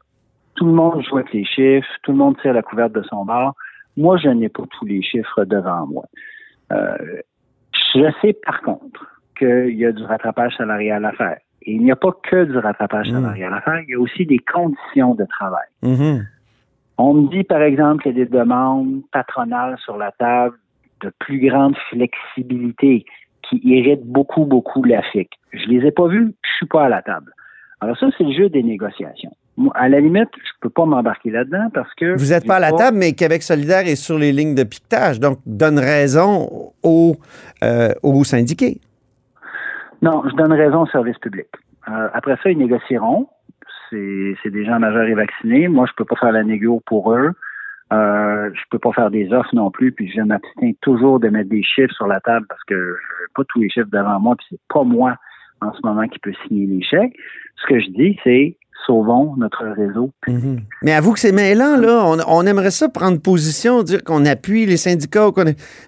tout 0.57 0.67
le 0.67 0.73
monde 0.73 1.03
joue 1.03 1.17
avec 1.17 1.33
les 1.33 1.45
chiffres, 1.45 1.89
tout 2.03 2.13
le 2.13 2.19
monde 2.19 2.37
tire 2.41 2.53
la 2.53 2.63
couverte 2.63 2.93
de 2.93 3.03
son 3.03 3.25
bord. 3.25 3.55
Moi, 3.97 4.17
je 4.19 4.29
n'ai 4.29 4.49
pas 4.49 4.65
tous 4.79 4.85
les 4.85 5.03
chiffres 5.03 5.45
devant 5.45 5.87
moi. 5.87 6.05
Euh, 6.73 6.97
je 7.95 8.11
sais 8.21 8.33
par 8.45 8.61
contre 8.63 9.07
qu'il 9.39 9.75
y 9.77 9.85
a 9.87 9.93
du 9.93 10.03
rattrapage 10.05 10.57
salarial 10.57 11.05
à 11.05 11.13
faire. 11.13 11.39
Et 11.63 11.73
il 11.73 11.83
n'y 11.83 11.91
a 11.93 11.97
pas 11.97 12.13
que 12.23 12.45
du 12.45 12.59
rattrapage 12.59 13.11
Mm. 13.11 13.15
salarial 13.15 13.55
à 13.55 13.61
faire, 13.63 13.81
il 13.81 13.91
y 13.91 13.95
a 13.95 14.01
aussi 14.01 14.27
des 14.27 14.39
conditions 14.39 15.15
de 15.15 15.25
travail. 15.25 15.67
Mhm. 15.83 16.27
On 16.99 17.15
me 17.15 17.29
dit, 17.29 17.43
par 17.43 17.63
exemple, 17.63 18.03
qu'il 18.03 18.17
y 18.17 18.23
a 18.23 18.25
des 18.25 18.31
demandes 18.31 19.03
patronales 19.11 19.77
sur 19.79 19.97
la 19.97 20.13
table 20.13 20.57
de 21.01 21.11
plus 21.19 21.41
grande 21.41 21.77
flexibilité 21.91 23.05
qui 23.49 23.61
irritent 23.63 24.05
beaucoup, 24.05 24.45
beaucoup 24.45 24.83
la 24.83 25.03
FIC. 25.03 25.31
Je 25.53 25.67
les 25.69 25.87
ai 25.87 25.91
pas 25.91 26.09
vues, 26.09 26.35
je 26.43 26.51
suis 26.57 26.67
pas 26.67 26.85
à 26.85 26.89
la 26.89 27.03
table. 27.03 27.33
Alors 27.81 27.99
ça, 27.99 28.07
c'est 28.17 28.25
le 28.25 28.33
jeu 28.33 28.49
des 28.49 28.63
négociations. 28.63 29.33
Moi, 29.57 29.73
à 29.77 29.89
la 29.89 30.01
limite, 30.01 30.29
je 30.37 30.51
peux 30.61 30.71
pas 30.71 30.85
m'embarquer 30.85 31.31
là-dedans 31.31 31.69
parce 31.73 31.93
que... 31.95 32.17
Vous 32.17 32.33
n'êtes 32.33 32.47
pas 32.47 32.57
à 32.57 32.61
la 32.61 32.73
table, 32.73 32.97
mais 32.99 33.13
Québec 33.13 33.43
solidaire 33.43 33.87
est 33.87 33.97
sur 33.97 34.19
les 34.19 34.33
lignes 34.33 34.55
de 34.55 34.65
piquetage, 34.65 35.21
donc 35.21 35.39
donne 35.47 35.79
raison 35.79 36.73
aux, 36.83 37.17
euh, 37.63 37.91
aux 38.03 38.25
syndiqués. 38.25 38.81
Non, 40.03 40.23
je 40.29 40.35
donne 40.35 40.53
raison 40.53 40.83
au 40.83 40.87
service 40.87 41.19
public. 41.19 41.47
Euh, 41.89 42.09
après 42.13 42.37
ça, 42.43 42.51
ils 42.51 42.59
négocieront. 42.59 43.29
C'est 43.91 44.35
c'est 44.43 44.51
des 44.51 44.65
gens 44.65 44.79
majeurs 44.79 45.07
et 45.07 45.15
vaccinés. 45.15 45.69
Moi, 45.69 45.87
je 45.87 45.93
peux 45.97 46.05
pas 46.05 46.17
faire 46.17 46.33
la 46.33 46.43
négo 46.43 46.83
pour 46.87 47.13
eux. 47.13 47.31
Euh, 47.93 48.51
je 48.55 48.63
peux 48.71 48.79
pas 48.79 48.93
faire 48.93 49.11
des 49.11 49.33
offres 49.33 49.55
non 49.55 49.71
plus, 49.71 49.93
puis 49.93 50.11
je 50.11 50.21
m'abstiens 50.21 50.73
toujours 50.81 51.21
de 51.21 51.29
mettre 51.29 51.51
des 51.51 51.63
chiffres 51.63 51.95
sur 51.95 52.07
la 52.07 52.21
table 52.21 52.47
parce 52.49 52.63
que 52.65 52.75
je 52.75 52.81
veux 53.23 53.29
pas 53.35 53.45
tous 53.45 53.61
les 53.61 53.69
chiffres 53.69 53.91
devant 53.93 54.19
moi, 54.21 54.37
puis 54.37 54.47
c'est 54.51 54.61
pas 54.69 54.85
moi 54.85 55.17
en 55.61 55.73
ce 55.73 55.81
moment 55.85 56.07
qui 56.09 56.19
peut 56.19 56.33
signer 56.47 56.67
les 56.67 56.83
chèques. 56.83 57.17
Ce 57.57 57.67
que 57.67 57.81
je 57.81 57.91
dis, 57.91 58.19
c'est 58.25 58.57
sauvons 58.87 59.35
notre 59.37 59.65
réseau. 59.65 60.11
Mhm. 60.27 60.61
Mais 60.83 60.93
avoue 60.93 61.13
que 61.13 61.21
c'est 61.21 61.33
mêlant, 61.33 61.77
là. 61.77 62.05
On, 62.29 62.47
aimerait 62.47 62.71
ça 62.71 62.89
prendre 62.89 63.19
position, 63.19 63.83
dire 63.83 64.05
qu'on 64.05 64.25
appuie 64.27 64.67
les 64.67 64.77
syndicats. 64.77 65.31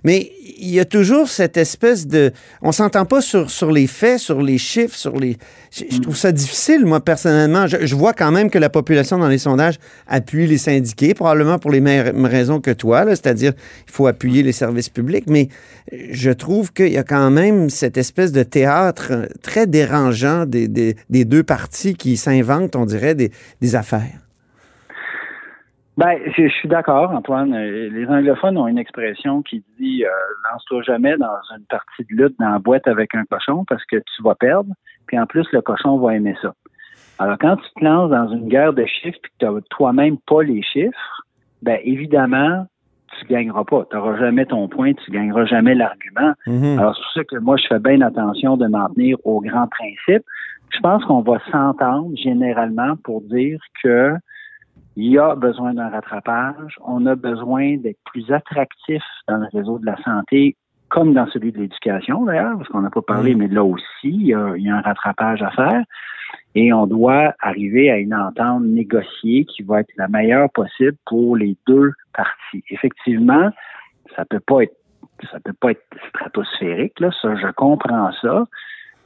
Mais 0.04 0.32
il 0.58 0.70
y 0.70 0.80
a 0.80 0.84
toujours 0.84 1.28
cette 1.28 1.56
espèce 1.56 2.06
de... 2.06 2.32
On 2.62 2.72
s'entend 2.72 3.04
pas 3.04 3.20
sur, 3.20 3.50
sur 3.50 3.70
les 3.70 3.86
faits, 3.86 4.18
sur 4.18 4.40
les 4.40 4.58
chiffres, 4.58 4.96
sur 4.96 5.18
les... 5.18 5.36
Je, 5.70 6.00
trouve 6.00 6.16
ça 6.16 6.32
difficile, 6.32 6.86
moi, 6.86 7.00
personnellement. 7.00 7.66
Je, 7.66 7.94
vois 7.94 8.14
quand 8.14 8.32
même 8.32 8.48
que 8.50 8.58
la 8.58 8.70
population 8.70 9.18
dans 9.18 9.28
les 9.28 9.38
sondages 9.38 9.78
appuie 10.06 10.46
les 10.46 10.58
syndiqués, 10.58 11.12
probablement 11.12 11.58
pour 11.58 11.70
les 11.70 11.80
mêmes 11.80 12.24
raisons 12.24 12.60
que 12.60 12.70
toi, 12.70 13.04
c'est-à-dire 13.06 13.52
il 13.86 13.92
faut 13.92 14.06
appuyer 14.06 14.42
les 14.42 14.52
services 14.52 14.88
publics, 14.88 15.24
mais 15.28 15.48
je 15.92 16.30
trouve 16.30 16.72
qu'il 16.72 16.92
y 16.92 16.96
a 16.96 17.02
quand 17.02 17.30
même 17.30 17.68
cette 17.68 17.98
espèce 17.98 18.32
de 18.32 18.42
théâtre 18.42 19.28
très 19.42 19.66
dérangeant 19.66 20.46
des, 20.46 20.68
des- 20.68 20.96
des 21.10 21.24
deux 21.24 21.42
parties 21.42 21.94
qui 21.94 22.16
s'inventent, 22.16 22.76
dirait, 22.86 23.14
des, 23.14 23.30
des 23.60 23.76
affaires? 23.76 24.20
Ben, 25.96 26.18
je, 26.26 26.42
je 26.48 26.52
suis 26.52 26.68
d'accord, 26.68 27.10
Antoine. 27.10 27.54
Euh, 27.54 27.88
Les 27.90 28.06
anglophones 28.06 28.58
ont 28.58 28.68
une 28.68 28.78
expression 28.78 29.42
qui 29.42 29.64
dit 29.78 30.04
euh, 30.04 30.10
lance-toi 30.52 30.82
jamais 30.82 31.16
dans 31.16 31.38
une 31.56 31.64
partie 31.64 32.04
de 32.10 32.14
lutte 32.14 32.38
dans 32.38 32.50
la 32.50 32.58
boîte 32.58 32.86
avec 32.86 33.14
un 33.14 33.24
cochon 33.24 33.64
parce 33.66 33.84
que 33.86 33.96
tu 33.96 34.22
vas 34.22 34.34
perdre, 34.34 34.70
puis 35.06 35.18
en 35.18 35.26
plus 35.26 35.46
le 35.52 35.62
cochon 35.62 35.96
va 35.98 36.14
aimer 36.14 36.36
ça. 36.42 36.52
Alors 37.18 37.38
quand 37.38 37.56
tu 37.56 37.68
te 37.78 37.84
lances 37.84 38.10
dans 38.10 38.28
une 38.28 38.48
guerre 38.48 38.74
de 38.74 38.84
chiffres 38.84 39.18
puis 39.22 39.32
que 39.40 39.58
tu 39.58 39.62
toi-même 39.70 40.18
pas 40.26 40.42
les 40.42 40.62
chiffres, 40.62 41.22
ben 41.62 41.78
évidemment 41.82 42.66
tu 43.18 43.26
gagneras 43.26 43.64
pas. 43.64 43.86
Tu 43.90 43.96
n'auras 43.96 44.18
jamais 44.18 44.44
ton 44.44 44.68
point, 44.68 44.92
tu 44.92 45.10
gagneras 45.10 45.46
jamais 45.46 45.74
l'argument. 45.74 46.34
Mhm. 46.46 46.78
Alors 46.78 46.94
c'est 46.94 47.02
pour 47.02 47.12
ça 47.14 47.24
que 47.24 47.36
moi 47.38 47.56
je 47.56 47.66
fais 47.68 47.78
bien 47.78 48.02
attention 48.02 48.58
de 48.58 48.66
m'en 48.66 48.90
tenir 48.90 49.16
aux 49.24 49.40
grands 49.40 49.68
principes. 49.68 50.26
Je 50.70 50.80
pense 50.80 51.04
qu'on 51.04 51.22
va 51.22 51.38
s'entendre 51.50 52.16
généralement 52.16 52.96
pour 52.96 53.22
dire 53.22 53.58
que 53.82 54.14
il 54.96 55.12
y 55.12 55.18
a 55.18 55.34
besoin 55.34 55.74
d'un 55.74 55.90
rattrapage. 55.90 56.78
On 56.84 57.04
a 57.06 57.14
besoin 57.14 57.76
d'être 57.76 57.98
plus 58.06 58.32
attractif 58.32 59.02
dans 59.28 59.36
le 59.36 59.46
réseau 59.52 59.78
de 59.78 59.84
la 59.84 59.96
santé, 60.02 60.56
comme 60.88 61.12
dans 61.12 61.26
celui 61.26 61.52
de 61.52 61.58
l'éducation, 61.58 62.24
d'ailleurs, 62.24 62.56
parce 62.56 62.68
qu'on 62.70 62.80
n'a 62.80 62.90
pas 62.90 63.02
parlé, 63.02 63.34
mais 63.34 63.48
là 63.48 63.62
aussi, 63.62 63.84
il 64.04 64.26
y, 64.28 64.34
a, 64.34 64.56
il 64.56 64.64
y 64.64 64.70
a 64.70 64.76
un 64.76 64.80
rattrapage 64.80 65.42
à 65.42 65.50
faire. 65.50 65.84
Et 66.54 66.72
on 66.72 66.86
doit 66.86 67.34
arriver 67.40 67.90
à 67.90 67.98
une 67.98 68.14
entente 68.14 68.62
négociée 68.62 69.44
qui 69.44 69.62
va 69.62 69.80
être 69.80 69.92
la 69.98 70.08
meilleure 70.08 70.48
possible 70.50 70.96
pour 71.04 71.36
les 71.36 71.56
deux 71.66 71.92
parties. 72.14 72.64
Effectivement, 72.70 73.50
ça 74.16 74.24
peut 74.24 74.40
pas 74.40 74.62
être 74.62 74.76
ça 75.30 75.40
peut 75.40 75.54
pas 75.54 75.70
être 75.70 75.82
stratosphérique, 76.10 77.00
là, 77.00 77.10
ça, 77.22 77.34
je 77.36 77.46
comprends 77.52 78.12
ça. 78.20 78.44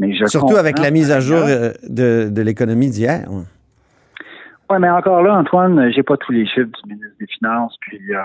Mais 0.01 0.15
je 0.15 0.25
Surtout 0.27 0.57
avec 0.57 0.79
la 0.79 0.91
mise 0.91 1.11
à 1.13 1.21
jour 1.21 1.43
euh, 1.47 1.73
de, 1.89 2.31
de 2.31 2.43
l'économie 2.43 2.89
d'hier. 2.89 3.27
Oui, 3.31 4.77
mais 4.81 4.89
encore 4.89 5.23
là, 5.23 5.37
Antoine, 5.37 5.93
j'ai 5.93 6.03
pas 6.03 6.17
tous 6.17 6.33
les 6.33 6.47
chiffres 6.47 6.71
du 6.83 6.95
ministre 6.95 7.17
des 7.21 7.27
Finances. 7.27 7.77
Puis 7.83 8.01
euh, 8.11 8.19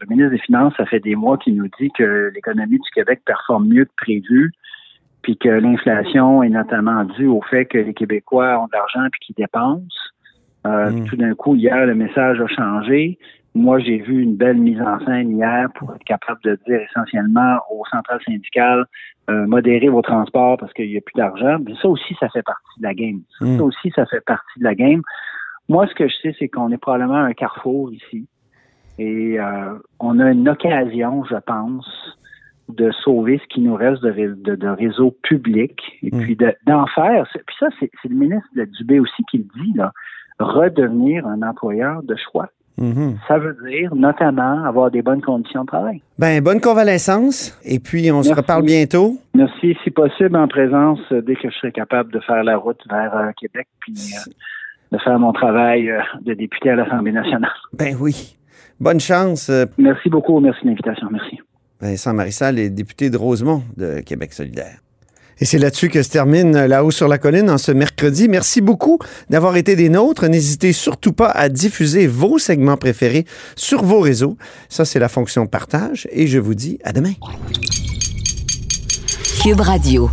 le 0.00 0.06
ministre 0.08 0.30
des 0.30 0.38
Finances, 0.38 0.72
ça 0.78 0.86
fait 0.86 1.00
des 1.00 1.14
mois 1.14 1.36
qu'il 1.36 1.56
nous 1.56 1.68
dit 1.78 1.90
que 1.96 2.32
l'économie 2.34 2.78
du 2.78 2.90
Québec 2.94 3.20
performe 3.26 3.68
mieux 3.68 3.84
que 3.84 3.92
prévu, 3.98 4.52
puis 5.20 5.36
que 5.36 5.50
l'inflation 5.50 6.42
est 6.42 6.48
notamment 6.48 7.04
due 7.04 7.26
au 7.26 7.42
fait 7.42 7.66
que 7.66 7.76
les 7.76 7.92
Québécois 7.92 8.58
ont 8.58 8.66
de 8.66 8.72
l'argent 8.72 9.06
puis 9.12 9.20
qu'ils 9.26 9.36
dépensent. 9.36 9.84
Euh, 10.66 11.04
Tout 11.06 11.16
d'un 11.16 11.34
coup, 11.34 11.54
hier, 11.54 11.86
le 11.86 11.94
message 11.94 12.40
a 12.40 12.46
changé. 12.46 13.18
Moi, 13.54 13.80
j'ai 13.80 13.98
vu 13.98 14.22
une 14.22 14.36
belle 14.36 14.58
mise 14.58 14.80
en 14.80 15.04
scène 15.04 15.32
hier 15.36 15.68
pour 15.74 15.92
être 15.94 16.04
capable 16.04 16.40
de 16.44 16.58
dire 16.66 16.80
essentiellement 16.80 17.58
aux 17.72 17.84
centrales 17.90 18.20
syndicales 18.24 18.84
euh, 19.28 19.46
modérez 19.46 19.88
vos 19.88 20.02
transports 20.02 20.56
parce 20.56 20.72
qu'il 20.72 20.88
n'y 20.88 20.96
a 20.96 21.00
plus 21.00 21.16
d'argent. 21.16 21.58
Mais 21.64 21.74
ça 21.80 21.88
aussi, 21.88 22.14
ça 22.20 22.28
fait 22.28 22.42
partie 22.42 22.78
de 22.78 22.84
la 22.84 22.94
game. 22.94 23.20
Ça, 23.38 23.44
Mm. 23.44 23.56
ça 23.58 23.62
aussi, 23.64 23.90
ça 23.94 24.06
fait 24.06 24.24
partie 24.24 24.58
de 24.58 24.64
la 24.64 24.74
game. 24.74 25.02
Moi, 25.68 25.86
ce 25.88 25.94
que 25.94 26.08
je 26.08 26.14
sais, 26.22 26.34
c'est 26.38 26.48
qu'on 26.48 26.70
est 26.72 26.78
probablement 26.78 27.14
à 27.14 27.22
un 27.22 27.32
carrefour 27.32 27.92
ici. 27.92 28.26
Et 28.98 29.38
euh, 29.40 29.78
on 30.00 30.18
a 30.20 30.30
une 30.32 30.48
occasion, 30.48 31.24
je 31.24 31.36
pense, 31.36 32.18
de 32.68 32.90
sauver 32.92 33.38
ce 33.42 33.46
qui 33.48 33.60
nous 33.60 33.74
reste 33.74 34.02
de, 34.02 34.10
ré- 34.10 34.28
de, 34.28 34.54
de 34.56 34.68
réseau 34.68 35.16
public 35.22 35.80
et 36.02 36.10
puis 36.10 36.36
de- 36.36 36.54
d'en 36.66 36.86
faire. 36.86 37.26
Puis 37.46 37.56
ça, 37.58 37.68
c'est 37.80 37.90
le 38.08 38.14
ministre 38.16 38.48
Dubé 38.78 39.00
aussi 39.00 39.22
qui 39.30 39.38
le 39.38 39.62
dit, 39.64 39.72
là, 39.74 39.92
redevenir 40.38 41.26
un 41.26 41.42
employeur 41.42 42.02
de 42.02 42.16
choix. 42.16 42.48
Mhm. 42.78 43.18
Ça 43.28 43.38
veut 43.38 43.56
dire 43.68 43.94
notamment 43.94 44.64
avoir 44.64 44.90
des 44.90 45.02
bonnes 45.02 45.20
conditions 45.20 45.62
de 45.62 45.66
travail. 45.66 46.02
Ben, 46.18 46.42
bonne 46.42 46.60
convalescence. 46.60 47.58
Et 47.64 47.78
puis, 47.78 48.10
on 48.10 48.22
se 48.22 48.32
reparle 48.32 48.64
bientôt. 48.64 49.18
Merci, 49.34 49.76
si 49.84 49.90
possible, 49.90 50.36
en 50.36 50.48
présence, 50.48 51.00
euh, 51.12 51.20
dès 51.20 51.34
que 51.34 51.50
je 51.50 51.56
serai 51.56 51.72
capable 51.72 52.12
de 52.12 52.20
faire 52.20 52.42
la 52.42 52.56
route 52.56 52.80
vers 52.88 53.14
euh, 53.16 53.30
Québec, 53.38 53.68
puis 53.80 53.94
euh, 53.94 54.30
de 54.92 54.98
faire 54.98 55.18
mon 55.18 55.32
travail 55.32 55.90
euh, 55.90 56.00
de 56.22 56.34
député 56.34 56.70
à 56.70 56.76
l'Assemblée 56.76 57.12
nationale. 57.12 57.50
Ben 57.72 57.96
oui. 58.00 58.36
Bonne 58.78 59.00
chance. 59.00 59.50
Merci 59.76 60.08
beaucoup, 60.08 60.40
merci 60.40 60.62
de 60.62 60.68
l'invitation, 60.68 61.08
merci. 61.10 61.38
Vincent 61.80 62.14
Marissal 62.14 62.58
est 62.58 62.70
député 62.70 63.10
de 63.10 63.16
Rosemont 63.18 63.62
de 63.76 64.00
Québec 64.00 64.32
solidaire. 64.32 64.78
Et 65.40 65.46
c'est 65.46 65.58
là-dessus 65.58 65.88
que 65.88 66.02
se 66.02 66.10
termine 66.10 66.66
La 66.66 66.84
Haut 66.84 66.90
sur 66.90 67.08
la 67.08 67.18
colline 67.18 67.48
en 67.50 67.58
ce 67.58 67.72
mercredi. 67.72 68.28
Merci 68.28 68.60
beaucoup 68.60 68.98
d'avoir 69.30 69.56
été 69.56 69.74
des 69.74 69.88
nôtres. 69.88 70.26
N'hésitez 70.26 70.72
surtout 70.72 71.12
pas 71.12 71.30
à 71.30 71.48
diffuser 71.48 72.06
vos 72.06 72.38
segments 72.38 72.76
préférés 72.76 73.24
sur 73.56 73.82
vos 73.82 74.00
réseaux. 74.00 74.36
Ça, 74.68 74.84
c'est 74.84 74.98
la 74.98 75.08
fonction 75.08 75.46
partage. 75.46 76.06
Et 76.12 76.26
je 76.26 76.38
vous 76.38 76.54
dis 76.54 76.78
à 76.84 76.92
demain. 76.92 77.14
Cube 79.42 79.60
Radio. 79.60 80.10